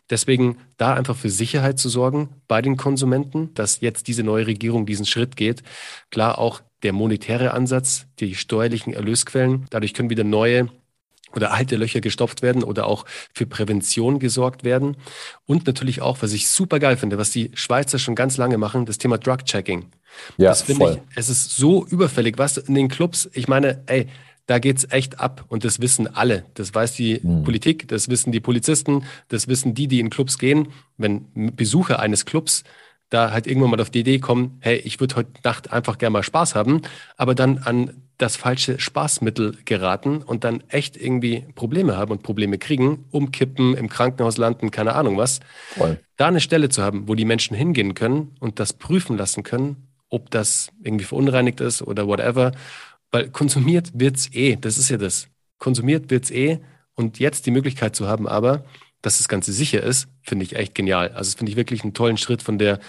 Deswegen 0.09 0.57
da 0.77 0.93
einfach 0.93 1.15
für 1.15 1.29
Sicherheit 1.29 1.79
zu 1.79 1.89
sorgen 1.89 2.29
bei 2.47 2.61
den 2.61 2.77
Konsumenten, 2.77 3.53
dass 3.53 3.81
jetzt 3.81 4.07
diese 4.07 4.23
neue 4.23 4.47
Regierung 4.47 4.85
diesen 4.85 5.05
Schritt 5.05 5.35
geht. 5.35 5.63
Klar 6.11 6.39
auch 6.39 6.61
der 6.83 6.93
monetäre 6.93 7.53
Ansatz, 7.53 8.05
die 8.19 8.35
steuerlichen 8.35 8.93
Erlösquellen. 8.93 9.65
Dadurch 9.69 9.93
können 9.93 10.09
wieder 10.09 10.23
neue 10.23 10.69
oder 11.35 11.53
alte 11.53 11.75
Löcher 11.75 12.01
gestopft 12.01 12.41
werden 12.41 12.63
oder 12.63 12.87
auch 12.87 13.05
für 13.33 13.45
Prävention 13.45 14.19
gesorgt 14.19 14.63
werden. 14.63 14.97
Und 15.45 15.67
natürlich 15.67 16.01
auch, 16.01 16.17
was 16.21 16.33
ich 16.33 16.47
super 16.47 16.79
geil 16.79 16.97
finde, 16.97 17.17
was 17.17 17.29
die 17.29 17.51
Schweizer 17.53 17.99
schon 17.99 18.15
ganz 18.15 18.37
lange 18.37 18.57
machen, 18.57 18.85
das 18.85 18.97
Thema 18.97 19.17
Drug-Checking. 19.17 19.85
Ja, 20.37 20.49
das 20.49 20.63
finde 20.63 20.93
ich, 20.93 21.17
es 21.17 21.29
ist 21.29 21.55
so 21.55 21.85
überfällig, 21.85 22.37
was 22.37 22.57
in 22.57 22.73
den 22.73 22.87
Clubs, 22.87 23.29
ich 23.33 23.47
meine, 23.47 23.83
ey, 23.85 24.07
da 24.49 24.57
geht's 24.57 24.87
echt 24.89 25.19
ab 25.19 25.45
und 25.47 25.63
das 25.63 25.79
wissen 25.79 26.07
alle. 26.07 26.43
Das 26.55 26.73
weiß 26.73 26.95
die 26.95 27.19
mhm. 27.21 27.43
Politik, 27.43 27.87
das 27.87 28.09
wissen 28.09 28.31
die 28.31 28.39
Polizisten, 28.39 29.03
das 29.27 29.47
wissen 29.47 29.75
die, 29.75 29.87
die 29.87 29.99
in 29.99 30.09
Clubs 30.09 30.39
gehen. 30.39 30.69
Wenn 30.97 31.55
Besucher 31.55 31.99
eines 31.99 32.25
Clubs 32.25 32.63
da 33.09 33.31
halt 33.31 33.45
irgendwann 33.45 33.69
mal 33.69 33.79
auf 33.79 33.91
die 33.91 33.99
Idee 33.99 34.17
kommen, 34.17 34.57
hey, 34.61 34.77
ich 34.77 34.99
würde 34.99 35.17
heute 35.17 35.29
Nacht 35.43 35.71
einfach 35.71 35.99
gerne 35.99 36.13
mal 36.13 36.23
Spaß 36.23 36.55
haben, 36.55 36.81
aber 37.15 37.35
dann 37.35 37.59
an 37.59 38.01
das 38.17 38.37
falsche 38.37 38.79
Spaßmittel 38.79 39.57
geraten 39.65 40.23
und 40.23 40.43
dann 40.43 40.63
echt 40.67 40.97
irgendwie 40.97 41.45
Probleme 41.53 41.95
haben 41.95 42.11
und 42.11 42.23
Probleme 42.23 42.57
kriegen, 42.57 43.05
umkippen, 43.11 43.75
im 43.75 43.87
Krankenhaus 43.87 44.37
landen, 44.37 44.71
keine 44.71 44.95
Ahnung 44.95 45.15
was. 45.17 45.41
Voll. 45.77 45.99
Da 46.17 46.27
eine 46.27 46.41
Stelle 46.41 46.69
zu 46.69 46.81
haben, 46.81 47.07
wo 47.07 47.13
die 47.13 47.25
Menschen 47.25 47.55
hingehen 47.55 47.93
können 47.93 48.35
und 48.39 48.59
das 48.59 48.73
prüfen 48.73 49.15
lassen 49.15 49.43
können, 49.43 49.87
ob 50.09 50.31
das 50.31 50.71
irgendwie 50.83 51.05
verunreinigt 51.05 51.61
ist 51.61 51.83
oder 51.83 52.07
whatever 52.07 52.51
weil 53.11 53.29
konsumiert 53.29 53.91
wird's 53.93 54.29
eh, 54.33 54.55
das 54.55 54.77
ist 54.77 54.89
ja 54.89 54.97
das. 54.97 55.27
Konsumiert 55.57 56.09
wird's 56.09 56.31
eh. 56.31 56.59
Und 56.95 57.19
jetzt 57.19 57.45
die 57.45 57.51
Möglichkeit 57.51 57.95
zu 57.95 58.07
haben, 58.07 58.27
aber, 58.27 58.65
dass 59.01 59.19
das 59.19 59.29
Ganze 59.29 59.53
sicher 59.53 59.81
ist, 59.81 60.07
finde 60.21 60.43
ich 60.43 60.55
echt 60.55 60.75
genial. 60.75 61.09
Also 61.09 61.31
das 61.31 61.35
finde 61.35 61.51
ich 61.51 61.55
wirklich 61.55 61.83
einen 61.83 61.93
tollen 61.93 62.17
Schritt 62.17 62.41
von 62.41 62.57
der 62.57 62.79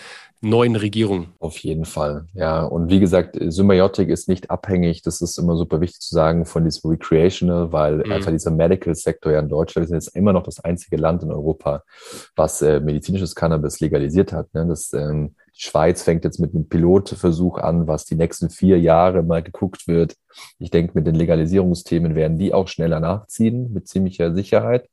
neuen 0.40 0.74
Regierung. 0.74 1.28
Auf 1.38 1.59
jeden 1.59 1.85
Fall, 1.85 2.26
ja. 2.33 2.62
Und 2.64 2.88
wie 2.88 2.98
gesagt, 2.98 3.37
Symbiotic 3.38 4.09
ist 4.09 4.28
nicht 4.28 4.50
abhängig, 4.50 5.02
das 5.02 5.20
ist 5.20 5.38
immer 5.38 5.56
super 5.56 5.80
wichtig 5.80 6.00
zu 6.00 6.14
sagen, 6.14 6.46
von 6.46 6.64
diesem 6.64 6.90
Recreational, 6.90 7.72
weil 7.72 7.98
mhm. 7.98 8.12
einfach 8.12 8.30
dieser 8.30 8.50
Medical-Sektor 8.50 9.33
ja 9.33 9.40
in 9.40 9.48
Deutschland 9.48 9.87
ist 9.87 9.92
jetzt 9.92 10.16
immer 10.16 10.33
noch 10.33 10.42
das 10.42 10.61
einzige 10.61 10.96
Land 10.96 11.22
in 11.22 11.30
Europa, 11.30 11.83
was 12.37 12.62
äh, 12.62 12.80
medizinisches 12.80 13.35
Cannabis 13.35 13.80
legalisiert 13.80 14.33
hat. 14.33 14.52
Ne? 14.54 14.66
Das 14.66 14.92
ähm, 14.94 15.35
Schweiz 15.62 16.03
fängt 16.03 16.25
jetzt 16.25 16.40
mit 16.40 16.55
einem 16.55 16.66
Pilotversuch 16.66 17.59
an, 17.59 17.87
was 17.87 18.07
die 18.07 18.14
nächsten 18.14 18.49
vier 18.49 18.81
Jahre 18.81 19.23
mal 19.23 19.42
geguckt 19.42 19.87
wird. 19.87 20.16
Ich 20.59 20.70
denke, 20.70 20.92
mit 20.94 21.07
den 21.07 21.14
Legalisierungsthemen 21.14 22.14
werden 22.14 22.38
die 22.38 22.55
auch 22.55 22.66
schneller 22.66 22.99
nachziehen, 22.99 23.70
mit 23.70 23.87
ziemlicher 23.87 24.35
Sicherheit. 24.35 24.88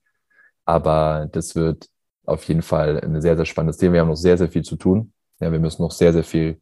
Aber 0.65 1.29
das 1.31 1.55
wird 1.55 1.87
auf 2.25 2.43
jeden 2.43 2.63
Fall 2.63 2.99
ein 2.99 3.21
sehr, 3.21 3.37
sehr 3.37 3.45
spannendes 3.45 3.77
Thema. 3.77 3.93
Wir 3.93 4.01
haben 4.01 4.09
noch 4.09 4.17
sehr, 4.17 4.37
sehr 4.37 4.49
viel 4.49 4.63
zu 4.63 4.75
tun. 4.75 5.13
Ja, 5.39 5.53
wir 5.53 5.59
müssen 5.59 5.83
noch 5.83 5.91
sehr, 5.91 6.11
sehr 6.11 6.25
viel 6.25 6.59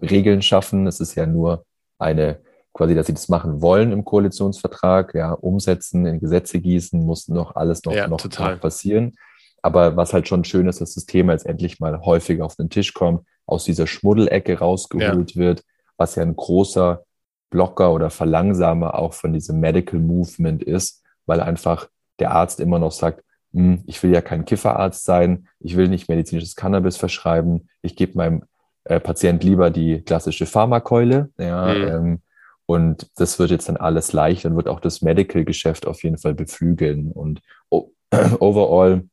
Regeln 0.00 0.40
schaffen. 0.40 0.86
Es 0.86 1.00
ist 1.00 1.16
ja 1.16 1.26
nur 1.26 1.64
eine, 1.98 2.38
quasi, 2.72 2.94
dass 2.94 3.08
sie 3.08 3.14
das 3.14 3.28
machen 3.28 3.60
wollen 3.60 3.90
im 3.90 4.04
Koalitionsvertrag, 4.04 5.16
ja, 5.16 5.32
umsetzen, 5.32 6.06
in 6.06 6.20
Gesetze 6.20 6.60
gießen, 6.60 7.04
muss 7.04 7.26
noch 7.26 7.56
alles 7.56 7.82
noch, 7.82 7.92
ja, 7.92 8.06
noch, 8.06 8.24
noch 8.24 8.60
passieren. 8.60 9.16
Aber 9.62 9.96
was 9.96 10.12
halt 10.12 10.28
schon 10.28 10.44
schön 10.44 10.68
ist, 10.68 10.80
dass 10.80 10.94
das 10.94 11.06
Thema 11.06 11.32
jetzt 11.32 11.46
endlich 11.46 11.80
mal 11.80 12.00
häufiger 12.00 12.44
auf 12.44 12.56
den 12.56 12.70
Tisch 12.70 12.94
kommt, 12.94 13.26
aus 13.46 13.64
dieser 13.64 13.86
Schmuddelecke 13.86 14.58
rausgeholt 14.58 15.34
ja. 15.34 15.40
wird, 15.40 15.64
was 15.96 16.14
ja 16.14 16.22
ein 16.22 16.36
großer 16.36 17.04
Blocker 17.50 17.92
oder 17.92 18.10
Verlangsamer 18.10 18.94
auch 18.94 19.12
von 19.12 19.32
diesem 19.32 19.60
Medical 19.60 20.00
Movement 20.00 20.62
ist, 20.62 21.02
weil 21.26 21.40
einfach 21.40 21.88
der 22.20 22.30
Arzt 22.30 22.60
immer 22.60 22.78
noch 22.78 22.92
sagt, 22.92 23.24
hm, 23.52 23.82
ich 23.86 24.02
will 24.02 24.12
ja 24.12 24.20
kein 24.20 24.44
Kifferarzt 24.44 25.04
sein, 25.04 25.48
ich 25.58 25.76
will 25.76 25.88
nicht 25.88 26.08
medizinisches 26.08 26.54
Cannabis 26.54 26.96
verschreiben, 26.96 27.68
ich 27.82 27.96
gebe 27.96 28.16
meinem 28.16 28.44
äh, 28.84 29.00
Patient 29.00 29.42
lieber 29.42 29.70
die 29.70 30.02
klassische 30.02 30.46
Pharmakeule. 30.46 31.30
Ja, 31.38 31.74
mhm. 31.74 31.88
ähm, 31.88 32.22
und 32.66 33.10
das 33.16 33.40
wird 33.40 33.50
jetzt 33.50 33.68
dann 33.68 33.76
alles 33.76 34.12
leicht 34.12 34.44
und 34.44 34.54
wird 34.54 34.68
auch 34.68 34.78
das 34.78 35.02
Medical-Geschäft 35.02 35.86
auf 35.88 36.04
jeden 36.04 36.18
Fall 36.18 36.34
beflügeln. 36.34 37.10
Und 37.10 37.42
overall 37.70 39.04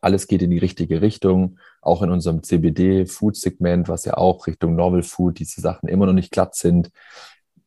alles 0.00 0.26
geht 0.26 0.42
in 0.42 0.50
die 0.50 0.58
richtige 0.58 1.02
Richtung. 1.02 1.58
Auch 1.82 2.02
in 2.02 2.10
unserem 2.10 2.42
CBD-Food-Segment, 2.42 3.88
was 3.88 4.04
ja 4.04 4.16
auch 4.16 4.46
Richtung 4.46 4.76
Novel 4.76 5.02
Food, 5.02 5.38
diese 5.38 5.60
Sachen 5.60 5.88
immer 5.88 6.06
noch 6.06 6.12
nicht 6.12 6.30
glatt 6.30 6.54
sind. 6.54 6.90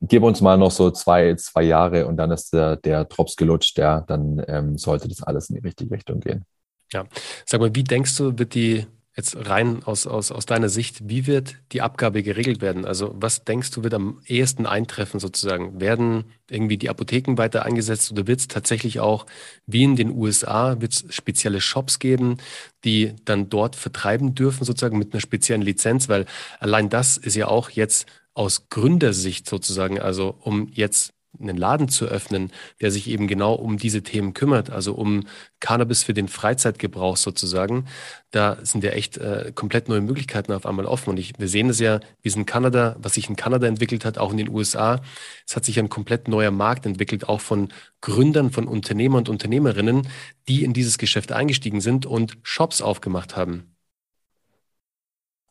Gib 0.02 0.24
uns 0.24 0.42
mal 0.42 0.58
noch 0.58 0.72
so 0.72 0.92
zwei, 0.92 1.36
zwei 1.36 1.64
Jahre 1.64 2.08
und 2.08 2.18
dann 2.18 2.32
ist 2.32 2.54
der, 2.54 2.76
der 2.76 3.06
Drops 3.06 3.36
gelutscht, 3.36 3.78
ja, 3.78 4.02
dann 4.02 4.44
ähm, 4.48 4.78
sollte 4.78 5.08
das 5.08 5.24
alles 5.24 5.50
in 5.50 5.56
die 5.56 5.62
richtige 5.62 5.92
Richtung 5.92 6.20
gehen. 6.20 6.44
Ja, 6.92 7.06
sag 7.46 7.62
mal, 7.62 7.74
wie 7.74 7.84
denkst 7.84 8.18
du, 8.18 8.38
wird 8.38 8.54
die 8.54 8.86
Jetzt 9.16 9.36
rein 9.48 9.84
aus, 9.84 10.08
aus, 10.08 10.32
aus 10.32 10.48
deiner 10.48 10.70
Sicht, 10.70 11.08
wie 11.08 11.28
wird 11.28 11.58
die 11.72 11.84
Abgabe 11.84 12.24
geregelt 12.24 12.62
werden? 12.62 12.84
Also 12.84 13.14
was 13.16 13.44
denkst 13.44 13.70
du, 13.70 13.84
wird 13.84 13.94
am 13.94 14.22
ehesten 14.26 14.66
eintreffen 14.66 15.20
sozusagen? 15.20 15.80
Werden 15.80 16.26
irgendwie 16.50 16.78
die 16.78 16.90
Apotheken 16.90 17.38
weiter 17.38 17.64
eingesetzt 17.64 18.12
oder 18.12 18.26
wird 18.26 18.40
es 18.40 18.48
tatsächlich 18.48 19.00
auch, 19.00 19.28
wie 19.68 19.84
in 19.84 19.96
den 19.96 20.10
USA, 20.10 20.82
wird 20.82 20.94
es 20.94 21.06
spezielle 21.14 21.62
Shops 21.62 22.00
geben, 22.00 22.38
die 22.86 23.14
dann 23.24 23.50
dort 23.50 23.76
vertreiben 23.76 24.34
dürfen 24.34 24.66
sozusagen 24.66 24.98
mit 24.98 25.14
einer 25.14 25.22
speziellen 25.22 25.62
Lizenz? 25.62 26.10
Weil 26.10 26.26
allein 26.60 26.90
das 26.90 27.18
ist 27.18 27.36
ja 27.36 27.48
auch 27.48 27.70
jetzt 27.70 28.08
aus 28.34 28.68
Gründersicht 28.70 29.48
sozusagen, 29.48 30.00
also 30.00 30.36
um 30.40 30.70
jetzt 30.74 31.14
einen 31.40 31.58
Laden 31.58 31.90
zu 31.90 32.06
öffnen, 32.06 32.52
der 32.82 32.92
sich 32.92 33.10
eben 33.10 33.28
genau 33.28 33.54
um 33.54 33.78
diese 33.78 34.04
Themen 34.04 34.34
kümmert, 34.34 34.70
also 34.70 34.94
um 34.94 35.26
Cannabis 35.60 36.04
für 36.04 36.14
den 36.14 36.28
Freizeitgebrauch 36.28 37.18
sozusagen. 37.18 37.86
Da 38.32 38.58
sind 38.64 38.84
ja 38.84 38.92
echt 38.92 39.18
äh, 39.18 39.52
komplett 39.54 39.90
neue 39.90 40.02
Möglichkeiten 40.02 40.54
auf 40.54 40.66
einmal 40.66 40.86
offen. 40.86 41.12
Und 41.12 41.18
ich, 41.18 41.34
wir 41.38 41.48
sehen 41.48 41.70
es 41.70 41.80
ja, 41.80 42.00
wie 42.22 42.30
es 42.30 42.36
in 42.36 42.46
Kanada, 42.46 42.96
was 43.00 43.16
sich 43.16 43.30
in 43.30 43.36
Kanada 43.36 43.68
entwickelt 43.68 44.06
hat, 44.06 44.18
auch 44.18 44.32
in 44.32 44.38
den 44.38 44.50
USA. 44.50 45.02
Es 45.48 45.56
hat 45.56 45.66
sich 45.66 45.80
ein 45.80 45.90
komplett 45.90 46.28
neuer 46.28 46.52
Markt 46.52 46.86
entwickelt, 46.86 47.28
auch 47.28 47.42
von 47.42 47.70
Gründern, 48.02 48.52
von 48.52 48.68
Unternehmern 48.68 49.20
und 49.20 49.30
Unternehmerinnen, 49.30 50.08
die 50.48 50.64
in 50.64 50.74
dieses 50.74 50.98
Geschäft 50.98 51.32
eingestiegen 51.32 51.82
sind 51.82 52.06
und 52.06 52.38
Shops 52.44 52.82
aufgemacht 52.82 53.36
haben 53.36 53.73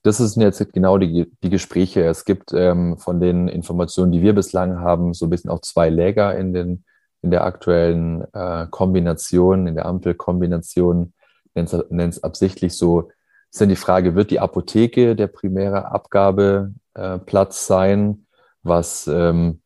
das 0.02 0.18
sind 0.18 0.42
jetzt 0.42 0.72
genau 0.72 0.98
die, 0.98 1.30
die 1.42 1.50
Gespräche. 1.50 2.04
Es 2.04 2.24
gibt 2.24 2.52
ähm, 2.52 2.98
von 2.98 3.20
den 3.20 3.48
Informationen, 3.48 4.12
die 4.12 4.22
wir 4.22 4.34
bislang 4.34 4.80
haben, 4.80 5.14
so 5.14 5.26
ein 5.26 5.30
bisschen 5.30 5.50
auch 5.50 5.60
zwei 5.60 5.88
Läger 5.88 6.36
in, 6.36 6.52
den, 6.52 6.84
in 7.22 7.30
der 7.30 7.44
aktuellen 7.44 8.24
äh, 8.34 8.66
Kombination, 8.70 9.66
in 9.66 9.76
der 9.76 9.86
Ampelkombination, 9.86 11.12
nennt 11.54 12.14
es 12.14 12.24
absichtlich 12.24 12.76
so, 12.76 13.10
ist 13.50 13.60
dann 13.60 13.68
die 13.68 13.76
Frage, 13.76 14.14
wird 14.14 14.30
die 14.30 14.40
Apotheke 14.40 15.14
der 15.14 15.28
primäre 15.28 15.92
Abgabeplatz 15.92 17.62
äh, 17.62 17.66
sein, 17.66 18.26
was 18.62 19.06
ähm, 19.06 19.61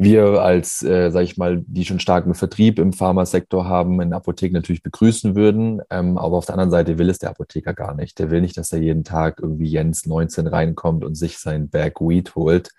wir 0.00 0.42
als, 0.42 0.82
äh, 0.84 1.10
sage 1.10 1.24
ich 1.24 1.36
mal, 1.36 1.64
die 1.66 1.84
schon 1.84 1.98
starken 1.98 2.34
Vertrieb 2.34 2.78
im 2.78 2.92
Pharmasektor 2.92 3.66
haben, 3.66 4.00
in 4.00 4.12
Apotheken 4.12 4.54
natürlich 4.54 4.84
begrüßen 4.84 5.34
würden. 5.34 5.82
Ähm, 5.90 6.16
aber 6.16 6.36
auf 6.36 6.46
der 6.46 6.54
anderen 6.54 6.70
Seite 6.70 6.98
will 6.98 7.10
es 7.10 7.18
der 7.18 7.30
Apotheker 7.30 7.74
gar 7.74 7.96
nicht. 7.96 8.18
Der 8.20 8.30
will 8.30 8.40
nicht, 8.40 8.56
dass 8.56 8.72
er 8.72 8.78
jeden 8.78 9.02
Tag 9.02 9.40
irgendwie 9.42 9.66
Jens 9.66 10.06
19 10.06 10.46
reinkommt 10.46 11.04
und 11.04 11.16
sich 11.16 11.38
sein 11.38 11.68
Bag 11.68 12.00
Weed 12.00 12.36
holt. 12.36 12.70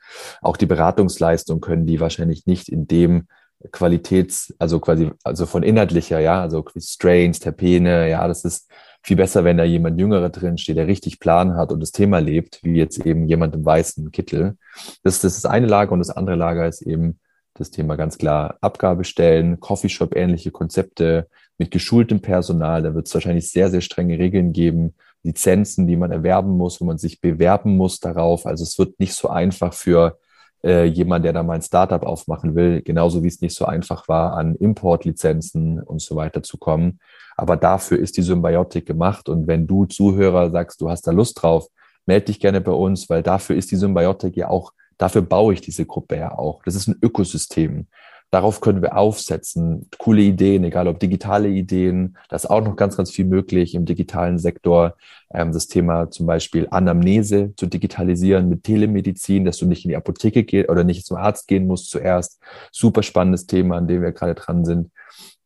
Auch 0.41 0.55
die 0.55 0.65
Beratungsleistung 0.65 1.59
können 1.59 1.85
die 1.85 1.99
wahrscheinlich 1.99 2.45
nicht 2.45 2.69
in 2.69 2.87
dem 2.87 3.27
Qualitäts, 3.73 4.55
also 4.57 4.79
quasi, 4.79 5.11
also 5.21 5.45
von 5.45 5.63
inhaltlicher, 5.63 6.19
ja, 6.19 6.41
also 6.41 6.63
Strains, 6.77 7.39
Terpene, 7.39 8.09
ja, 8.09 8.25
das 8.29 8.45
ist 8.45 8.69
viel 9.01 9.17
besser, 9.17 9.43
wenn 9.43 9.57
da 9.57 9.63
jemand 9.63 9.99
Jüngerer 9.99 10.29
drin 10.29 10.57
steht, 10.57 10.77
der 10.77 10.87
richtig 10.87 11.19
Plan 11.19 11.55
hat 11.55 11.71
und 11.71 11.79
das 11.79 11.91
Thema 11.91 12.19
lebt, 12.19 12.59
wie 12.63 12.75
jetzt 12.75 13.05
eben 13.05 13.27
jemand 13.27 13.55
im 13.55 13.65
weißen 13.65 14.11
Kittel. 14.11 14.57
Das, 15.03 15.21
das 15.21 15.37
ist 15.37 15.45
eine 15.45 15.67
Lager 15.67 15.93
und 15.93 15.99
das 15.99 16.09
andere 16.09 16.35
Lager 16.35 16.67
ist 16.67 16.81
eben 16.81 17.19
das 17.53 17.71
Thema 17.71 17.95
ganz 17.95 18.17
klar 18.17 18.57
Abgabestellen, 18.61 19.59
Coffeeshop-ähnliche 19.59 20.51
Konzepte 20.51 21.27
mit 21.57 21.71
geschultem 21.71 22.21
Personal. 22.21 22.83
Da 22.83 22.95
wird 22.95 23.07
es 23.07 23.13
wahrscheinlich 23.13 23.51
sehr, 23.51 23.69
sehr 23.69 23.81
strenge 23.81 24.17
Regeln 24.17 24.53
geben, 24.53 24.95
Lizenzen, 25.23 25.85
die 25.85 25.97
man 25.97 26.11
erwerben 26.11 26.51
muss, 26.51 26.79
wo 26.79 26.85
man 26.85 26.97
sich 26.97 27.19
bewerben 27.19 27.75
muss 27.75 27.99
darauf. 27.99 28.45
Also 28.45 28.63
es 28.63 28.79
wird 28.79 28.99
nicht 28.99 29.13
so 29.13 29.29
einfach 29.29 29.73
für 29.73 30.17
äh, 30.63 30.85
jemand, 30.85 31.25
der 31.25 31.33
da 31.33 31.43
mal 31.43 31.53
ein 31.53 31.61
Startup 31.61 32.03
aufmachen 32.03 32.55
will, 32.55 32.81
genauso 32.81 33.23
wie 33.23 33.27
es 33.27 33.41
nicht 33.41 33.55
so 33.55 33.65
einfach 33.65 34.07
war, 34.07 34.33
an 34.33 34.55
Importlizenzen 34.55 35.81
und 35.81 36.01
so 36.01 36.15
weiter 36.15 36.43
zu 36.43 36.57
kommen. 36.57 36.99
Aber 37.37 37.55
dafür 37.55 37.99
ist 37.99 38.17
die 38.17 38.21
Symbiotik 38.21 38.85
gemacht. 38.85 39.29
Und 39.29 39.47
wenn 39.47 39.65
du 39.65 39.85
Zuhörer 39.85 40.51
sagst, 40.51 40.81
du 40.81 40.89
hast 40.89 41.07
da 41.07 41.11
Lust 41.11 41.41
drauf, 41.41 41.67
melde 42.05 42.25
dich 42.25 42.39
gerne 42.39 42.59
bei 42.59 42.71
uns, 42.71 43.09
weil 43.09 43.23
dafür 43.23 43.55
ist 43.55 43.71
die 43.71 43.77
Symbiotik 43.77 44.35
ja 44.35 44.49
auch, 44.49 44.73
dafür 44.97 45.21
baue 45.21 45.53
ich 45.53 45.61
diese 45.61 45.85
Gruppe 45.85 46.17
ja 46.17 46.37
auch. 46.37 46.61
Das 46.65 46.75
ist 46.75 46.87
ein 46.87 46.97
Ökosystem. 47.01 47.87
Darauf 48.31 48.61
können 48.61 48.83
wir 48.83 48.95
aufsetzen. 48.95 49.89
Coole 49.97 50.21
Ideen, 50.21 50.63
egal 50.63 50.87
ob 50.87 50.99
digitale 50.99 51.49
Ideen. 51.49 52.15
Da 52.29 52.35
ist 52.35 52.49
auch 52.49 52.63
noch 52.63 52.75
ganz, 52.75 52.95
ganz 52.95 53.09
viel 53.09 53.25
möglich 53.25 53.73
im 53.73 53.85
digitalen 53.85 54.37
Sektor. 54.37 54.95
Ähm, 55.33 55.51
das 55.51 55.67
Thema 55.67 56.11
zum 56.11 56.27
Beispiel 56.27 56.67
Anamnese 56.69 57.53
zu 57.55 57.65
digitalisieren 57.65 58.47
mit 58.47 58.63
Telemedizin, 58.63 59.45
dass 59.45 59.57
du 59.57 59.65
nicht 59.65 59.83
in 59.83 59.89
die 59.89 59.97
Apotheke 59.97 60.43
gehst 60.43 60.69
oder 60.69 60.83
nicht 60.83 61.07
zum 61.07 61.17
Arzt 61.17 61.47
gehen 61.47 61.65
musst 61.65 61.89
zuerst. 61.89 62.39
Super 62.71 63.01
spannendes 63.01 63.47
Thema, 63.47 63.77
an 63.77 63.87
dem 63.87 64.03
wir 64.03 64.11
gerade 64.11 64.35
dran 64.35 64.63
sind. 64.63 64.91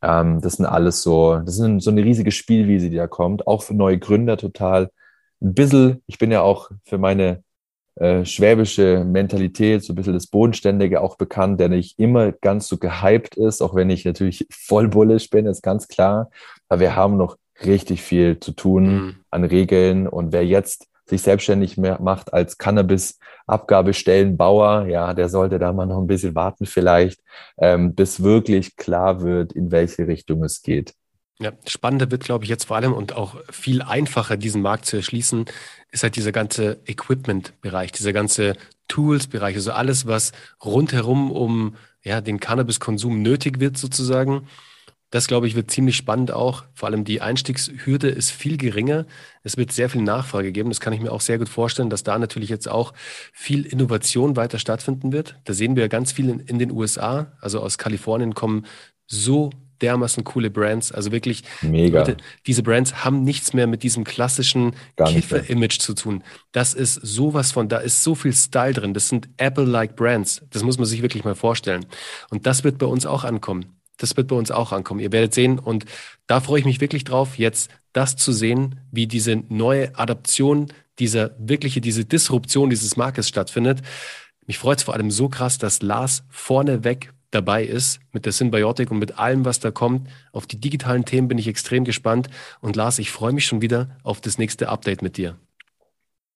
Ähm, 0.02 0.41
das 0.41 0.54
sind 0.54 0.65
alles 0.65 1.02
so, 1.02 1.38
das 1.38 1.58
ist 1.58 1.84
so 1.84 1.89
eine 1.91 2.04
riesige 2.04 2.32
Spielwiese, 2.32 2.89
die 2.89 2.98
da 2.98 3.08
kommt. 3.08 3.48
Auch 3.48 3.63
für 3.63 3.74
neue 3.74 3.98
Gründer 3.98 4.36
total. 4.36 4.91
Ein 5.41 5.54
bisschen, 5.54 6.04
ich 6.06 6.17
bin 6.17 6.32
ja 6.32 6.41
auch 6.41 6.69
für 6.84 6.98
meine 6.98 7.43
äh, 7.95 8.25
schwäbische 8.25 9.03
Mentalität, 9.06 9.84
so 9.84 9.93
ein 9.93 9.95
bisschen 9.95 10.13
das 10.13 10.27
Bodenständige 10.27 11.01
auch 11.01 11.17
bekannt, 11.17 11.60
der 11.60 11.69
nicht 11.69 11.97
immer 11.99 12.32
ganz 12.32 12.67
so 12.67 12.77
gehypt 12.77 13.36
ist, 13.36 13.62
auch 13.62 13.75
wenn 13.75 13.89
ich 13.89 14.06
natürlich 14.06 14.47
voll 14.51 14.88
bullish 14.88 15.29
bin, 15.29 15.45
ist 15.45 15.62
ganz 15.62 15.88
klar. 15.88 16.29
Aber 16.69 16.79
wir 16.79 16.95
haben 16.95 17.17
noch 17.17 17.38
richtig 17.63 18.01
viel 18.01 18.39
zu 18.39 18.53
tun 18.53 18.84
mhm. 18.84 19.15
an 19.29 19.43
Regeln 19.43 20.08
und 20.08 20.34
wer 20.34 20.43
jetzt 20.45 20.88
sich 21.06 21.21
selbstständig 21.21 21.77
macht 21.77 22.34
als 22.34 22.58
Cannabis-Abgabestellenbauer, 22.58 24.88
ja, 24.88 25.13
der 25.13 25.29
sollte 25.29 25.60
da 25.60 25.71
mal 25.73 25.86
noch 25.86 25.99
ein 25.99 26.08
bisschen 26.08 26.34
warten 26.34 26.65
vielleicht, 26.65 27.21
ähm, 27.58 27.93
bis 27.93 28.23
wirklich 28.23 28.77
klar 28.77 29.21
wird, 29.21 29.53
in 29.53 29.71
welche 29.71 30.08
Richtung 30.08 30.43
es 30.43 30.63
geht. 30.63 30.95
Ja, 31.39 31.52
spannender 31.67 32.12
wird, 32.12 32.24
glaube 32.24 32.43
ich, 32.46 32.50
jetzt 32.50 32.65
vor 32.65 32.78
allem 32.78 32.93
und 32.93 33.13
auch 33.13 33.36
viel 33.52 33.82
einfacher, 33.82 34.38
diesen 34.38 34.62
Markt 34.62 34.86
zu 34.86 34.98
erschließen, 34.98 35.46
ist 35.91 36.04
halt 36.04 36.15
dieser 36.15 36.32
ganze 36.32 36.80
Equipment-Bereich, 36.86 37.91
dieser 37.91 38.13
ganze 38.13 38.56
Tools-Bereich, 38.88 39.56
also 39.56 39.72
alles, 39.72 40.06
was 40.06 40.32
rundherum 40.63 41.32
um 41.32 41.76
ja, 42.04 42.22
den 42.22 42.39
Cannabiskonsum 42.39 43.22
nötig 43.22 43.60
wird, 43.60 43.78
sozusagen. 43.78 44.48
Das, 45.13 45.28
glaube 45.28 45.48
ich, 45.48 45.56
wird 45.56 45.69
ziemlich 45.69 45.96
spannend 45.96 46.32
auch. 46.32 46.63
Vor 46.74 46.89
allem 46.89 47.04
die 47.04 47.22
Einstiegshürde 47.22 48.10
ist 48.10 48.32
viel 48.32 48.58
geringer. 48.58 49.06
Es 49.43 49.58
wird 49.58 49.72
sehr 49.72 49.88
viel 49.88 50.02
Nachfrage 50.02 50.52
geben. 50.52 50.69
Das 50.69 50.80
kann 50.80 50.91
ich 50.91 51.02
mir 51.02 51.12
auch 51.12 51.22
sehr 51.22 51.38
gut 51.38 51.50
vorstellen, 51.50 51.91
dass 51.91 52.02
da 52.02 52.17
natürlich 52.17 52.50
jetzt 52.50 52.67
auch 52.67 52.93
viel 53.32 53.67
Innovation 53.67 54.36
weiter 54.36 54.58
stattfinden 54.58 55.12
wird. 55.12 55.39
Da 55.43 55.54
sehen 55.54 55.76
wir 55.76 55.88
ganz 55.88 56.12
viel 56.12 56.30
in, 56.30 56.39
in 56.39 56.58
den 56.58 56.72
USA. 56.72 57.32
Also 57.41 57.60
aus 57.60 57.78
Kalifornien 57.78 58.34
kommen 58.34 58.65
so 59.06 59.52
dermaßen 59.84 60.24
coole 60.24 60.50
Brands. 60.50 60.91
Also 60.91 61.12
wirklich, 61.12 61.43
Mega. 61.62 62.00
Leute, 62.00 62.17
diese 62.48 62.63
Brands 62.63 63.04
haben 63.04 63.24
nichts 63.24 63.54
mehr 63.54 63.67
mit 63.67 63.84
diesem 63.84 64.04
klassischen 64.04 64.76
Kiffer-Image 64.96 65.80
zu 65.80 65.93
tun. 65.93 66.24
Das 66.54 66.74
ist 66.74 66.96
sowas 66.96 67.52
von, 67.52 67.69
da 67.69 67.78
ist 67.78 68.04
so 68.04 68.15
viel 68.15 68.34
Style 68.34 68.74
drin. 68.74 68.93
Das 68.93 69.10
sind 69.10 69.30
Apple-like 69.38 69.96
Brands. 69.96 70.41
Das 70.50 70.63
muss 70.63 70.78
man 70.78 70.86
sich 70.86 71.02
wirklich 71.02 71.26
mal 71.26 71.36
vorstellen. 71.36 71.86
Und 72.32 72.48
das 72.48 72.63
wird 72.63 72.78
bei 72.78 72.88
uns 72.88 73.06
auch 73.06 73.26
ankommen. 73.26 73.76
Das 73.98 74.17
wird 74.17 74.28
bei 74.28 74.36
uns 74.36 74.50
auch 74.50 74.72
ankommen. 74.72 75.00
Ihr 75.02 75.12
werdet 75.12 75.34
sehen. 75.34 75.60
Und 75.60 75.86
da 76.26 76.39
freue 76.39 76.60
ich 76.60 76.65
mich 76.65 76.82
wirklich 76.82 77.04
drauf, 77.04 77.38
jetzt 77.38 77.69
das 77.91 78.15
zu 78.15 78.32
sehen, 78.32 78.80
wie 78.91 79.06
diese 79.06 79.36
neue 79.50 79.98
Adaption, 79.98 80.67
dieser 81.00 81.32
wirkliche, 81.38 81.82
diese 81.82 82.06
Disruption 82.06 82.69
dieses 82.69 82.98
Marktes 82.98 83.28
stattfindet. 83.28 83.82
Mich 84.46 84.58
freut 84.58 84.80
es 84.80 84.84
vor 84.84 84.93
allem 84.93 85.12
so 85.12 85.30
krass, 85.30 85.58
dass 85.58 85.82
Lars 85.82 86.24
vorneweg 86.30 87.12
dabei 87.34 87.63
ist 87.63 88.00
mit 88.12 88.26
der 88.26 88.32
Symbiotik 88.32 88.91
und 88.91 89.00
mit 89.00 89.19
allem, 89.19 89.46
was 89.46 89.60
da 89.60 89.72
kommt. 89.72 90.08
Auf 90.32 90.46
die 90.46 90.60
digitalen 90.60 91.06
Themen 91.06 91.28
bin 91.28 91.38
ich 91.38 91.48
extrem 91.48 91.84
gespannt. 91.84 92.30
Und 92.62 92.76
Lars, 92.76 93.00
ich 93.00 93.12
freue 93.12 93.34
mich 93.34 93.46
schon 93.46 93.62
wieder 93.62 93.98
auf 94.04 94.22
das 94.22 94.38
nächste 94.38 94.69
Update 94.69 95.02
mit 95.02 95.17
dir. 95.17 95.38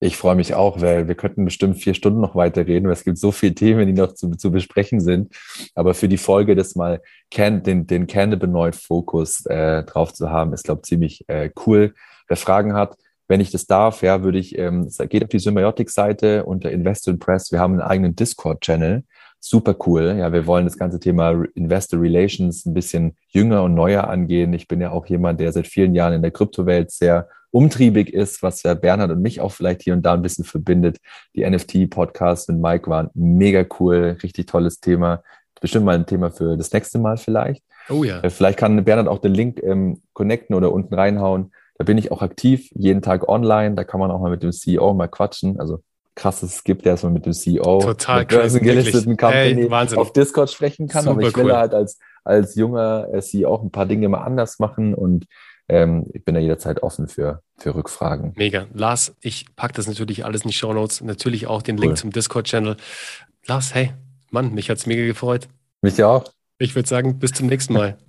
Ich 0.00 0.16
freue 0.16 0.36
mich 0.36 0.54
auch, 0.54 0.80
weil 0.80 1.08
wir 1.08 1.16
könnten 1.16 1.44
bestimmt 1.44 1.78
vier 1.78 1.92
Stunden 1.92 2.20
noch 2.20 2.36
weiterreden, 2.36 2.86
weil 2.86 2.92
es 2.92 3.02
gibt 3.02 3.18
so 3.18 3.32
viele 3.32 3.54
Themen, 3.54 3.84
die 3.86 3.92
noch 3.92 4.14
zu, 4.14 4.30
zu 4.30 4.52
besprechen 4.52 5.00
sind. 5.00 5.34
Aber 5.74 5.92
für 5.92 6.08
die 6.08 6.18
Folge 6.18 6.54
das 6.54 6.76
mal 6.76 7.02
den, 7.36 7.86
den 7.86 8.06
Cannabinoid-Fokus 8.06 9.46
äh, 9.46 9.82
drauf 9.82 10.12
zu 10.12 10.30
haben, 10.30 10.52
ist, 10.52 10.64
glaube 10.64 10.82
ich, 10.84 10.88
ziemlich 10.88 11.24
äh, 11.28 11.50
cool. 11.66 11.94
Wer 12.28 12.36
Fragen 12.36 12.74
hat, 12.74 12.96
wenn 13.26 13.40
ich 13.40 13.50
das 13.50 13.66
darf, 13.66 14.02
ja, 14.02 14.22
würde 14.22 14.38
ich, 14.38 14.56
ähm, 14.56 14.88
geht 15.08 15.24
auf 15.24 15.30
die 15.30 15.38
Symbiotic-Seite 15.40 16.44
unter 16.44 16.70
Invest 16.70 17.08
in 17.08 17.18
Press. 17.18 17.50
Wir 17.50 17.58
haben 17.58 17.72
einen 17.72 17.82
eigenen 17.82 18.14
Discord-Channel 18.14 19.02
super 19.40 19.76
cool. 19.86 20.16
Ja, 20.18 20.32
wir 20.32 20.46
wollen 20.46 20.64
das 20.64 20.78
ganze 20.78 21.00
Thema 21.00 21.44
Investor 21.54 22.00
Relations 22.00 22.66
ein 22.66 22.74
bisschen 22.74 23.16
jünger 23.28 23.62
und 23.62 23.74
neuer 23.74 24.08
angehen. 24.08 24.52
Ich 24.52 24.68
bin 24.68 24.80
ja 24.80 24.90
auch 24.90 25.06
jemand, 25.06 25.40
der 25.40 25.52
seit 25.52 25.66
vielen 25.66 25.94
Jahren 25.94 26.14
in 26.14 26.22
der 26.22 26.30
Kryptowelt 26.30 26.90
sehr 26.90 27.28
umtriebig 27.50 28.12
ist, 28.12 28.42
was 28.42 28.62
ja 28.62 28.74
Bernhard 28.74 29.10
und 29.10 29.22
mich 29.22 29.40
auch 29.40 29.52
vielleicht 29.52 29.82
hier 29.82 29.94
und 29.94 30.02
da 30.02 30.14
ein 30.14 30.22
bisschen 30.22 30.44
verbindet. 30.44 30.98
Die 31.34 31.48
NFT-Podcasts 31.48 32.48
mit 32.48 32.58
Mike 32.58 32.90
waren 32.90 33.10
mega 33.14 33.64
cool, 33.80 34.18
richtig 34.22 34.46
tolles 34.46 34.80
Thema. 34.80 35.22
Bestimmt 35.60 35.86
mal 35.86 35.94
ein 35.94 36.06
Thema 36.06 36.30
für 36.30 36.56
das 36.56 36.72
nächste 36.72 36.98
Mal 36.98 37.16
vielleicht. 37.16 37.62
Oh 37.88 38.04
ja. 38.04 38.20
Äh, 38.20 38.30
vielleicht 38.30 38.58
kann 38.58 38.84
Bernhard 38.84 39.08
auch 39.08 39.18
den 39.18 39.34
Link 39.34 39.62
ähm, 39.62 40.02
connecten 40.12 40.54
oder 40.54 40.72
unten 40.72 40.94
reinhauen. 40.94 41.52
Da 41.78 41.84
bin 41.84 41.96
ich 41.96 42.12
auch 42.12 42.22
aktiv, 42.22 42.68
jeden 42.74 43.02
Tag 43.02 43.28
online. 43.28 43.74
Da 43.74 43.84
kann 43.84 44.00
man 44.00 44.10
auch 44.10 44.20
mal 44.20 44.30
mit 44.30 44.42
dem 44.42 44.52
CEO 44.52 44.94
mal 44.94 45.08
quatschen. 45.08 45.58
Also 45.58 45.80
krasses 46.18 46.64
gibt, 46.64 46.84
der 46.84 46.92
erstmal 46.92 47.12
mit 47.12 47.24
dem 47.24 47.32
CEO 47.32 47.80
Total 47.80 48.26
der 48.26 48.36
börsengelisteten 48.36 49.16
Company 49.16 49.68
hey, 49.70 49.96
auf 49.96 50.12
Discord 50.12 50.50
sprechen 50.50 50.88
kann. 50.88 51.04
Super 51.04 51.12
aber 51.12 51.28
ich 51.28 51.36
will 51.36 51.44
cool. 51.46 51.56
halt 51.56 51.72
als, 51.72 51.98
als 52.24 52.56
junger 52.56 53.08
CEO 53.20 53.48
auch 53.48 53.62
ein 53.62 53.70
paar 53.70 53.86
Dinge 53.86 54.08
mal 54.08 54.22
anders 54.22 54.58
machen 54.58 54.94
und 54.94 55.26
ähm, 55.68 56.06
ich 56.14 56.24
bin 56.24 56.34
da 56.34 56.40
jederzeit 56.40 56.82
offen 56.82 57.08
für, 57.08 57.42
für 57.58 57.74
Rückfragen. 57.74 58.32
Mega. 58.36 58.66
Lars, 58.72 59.14
ich 59.20 59.54
packe 59.54 59.74
das 59.74 59.86
natürlich 59.86 60.24
alles 60.24 60.42
in 60.42 60.48
die 60.48 60.54
Show 60.54 60.72
Notes. 60.72 61.02
Natürlich 61.02 61.46
auch 61.46 61.62
den 61.62 61.76
Link 61.76 61.98
zum 61.98 62.10
Discord-Channel. 62.10 62.76
Lars, 63.46 63.74
hey, 63.74 63.92
Mann, 64.30 64.54
mich 64.54 64.70
hat 64.70 64.78
es 64.78 64.86
mega 64.86 65.04
gefreut. 65.04 65.48
Mich 65.82 66.02
auch. 66.02 66.24
Ich 66.58 66.74
würde 66.74 66.88
sagen, 66.88 67.18
bis 67.18 67.32
zum 67.32 67.46
nächsten 67.46 67.74
Mal. 67.74 67.98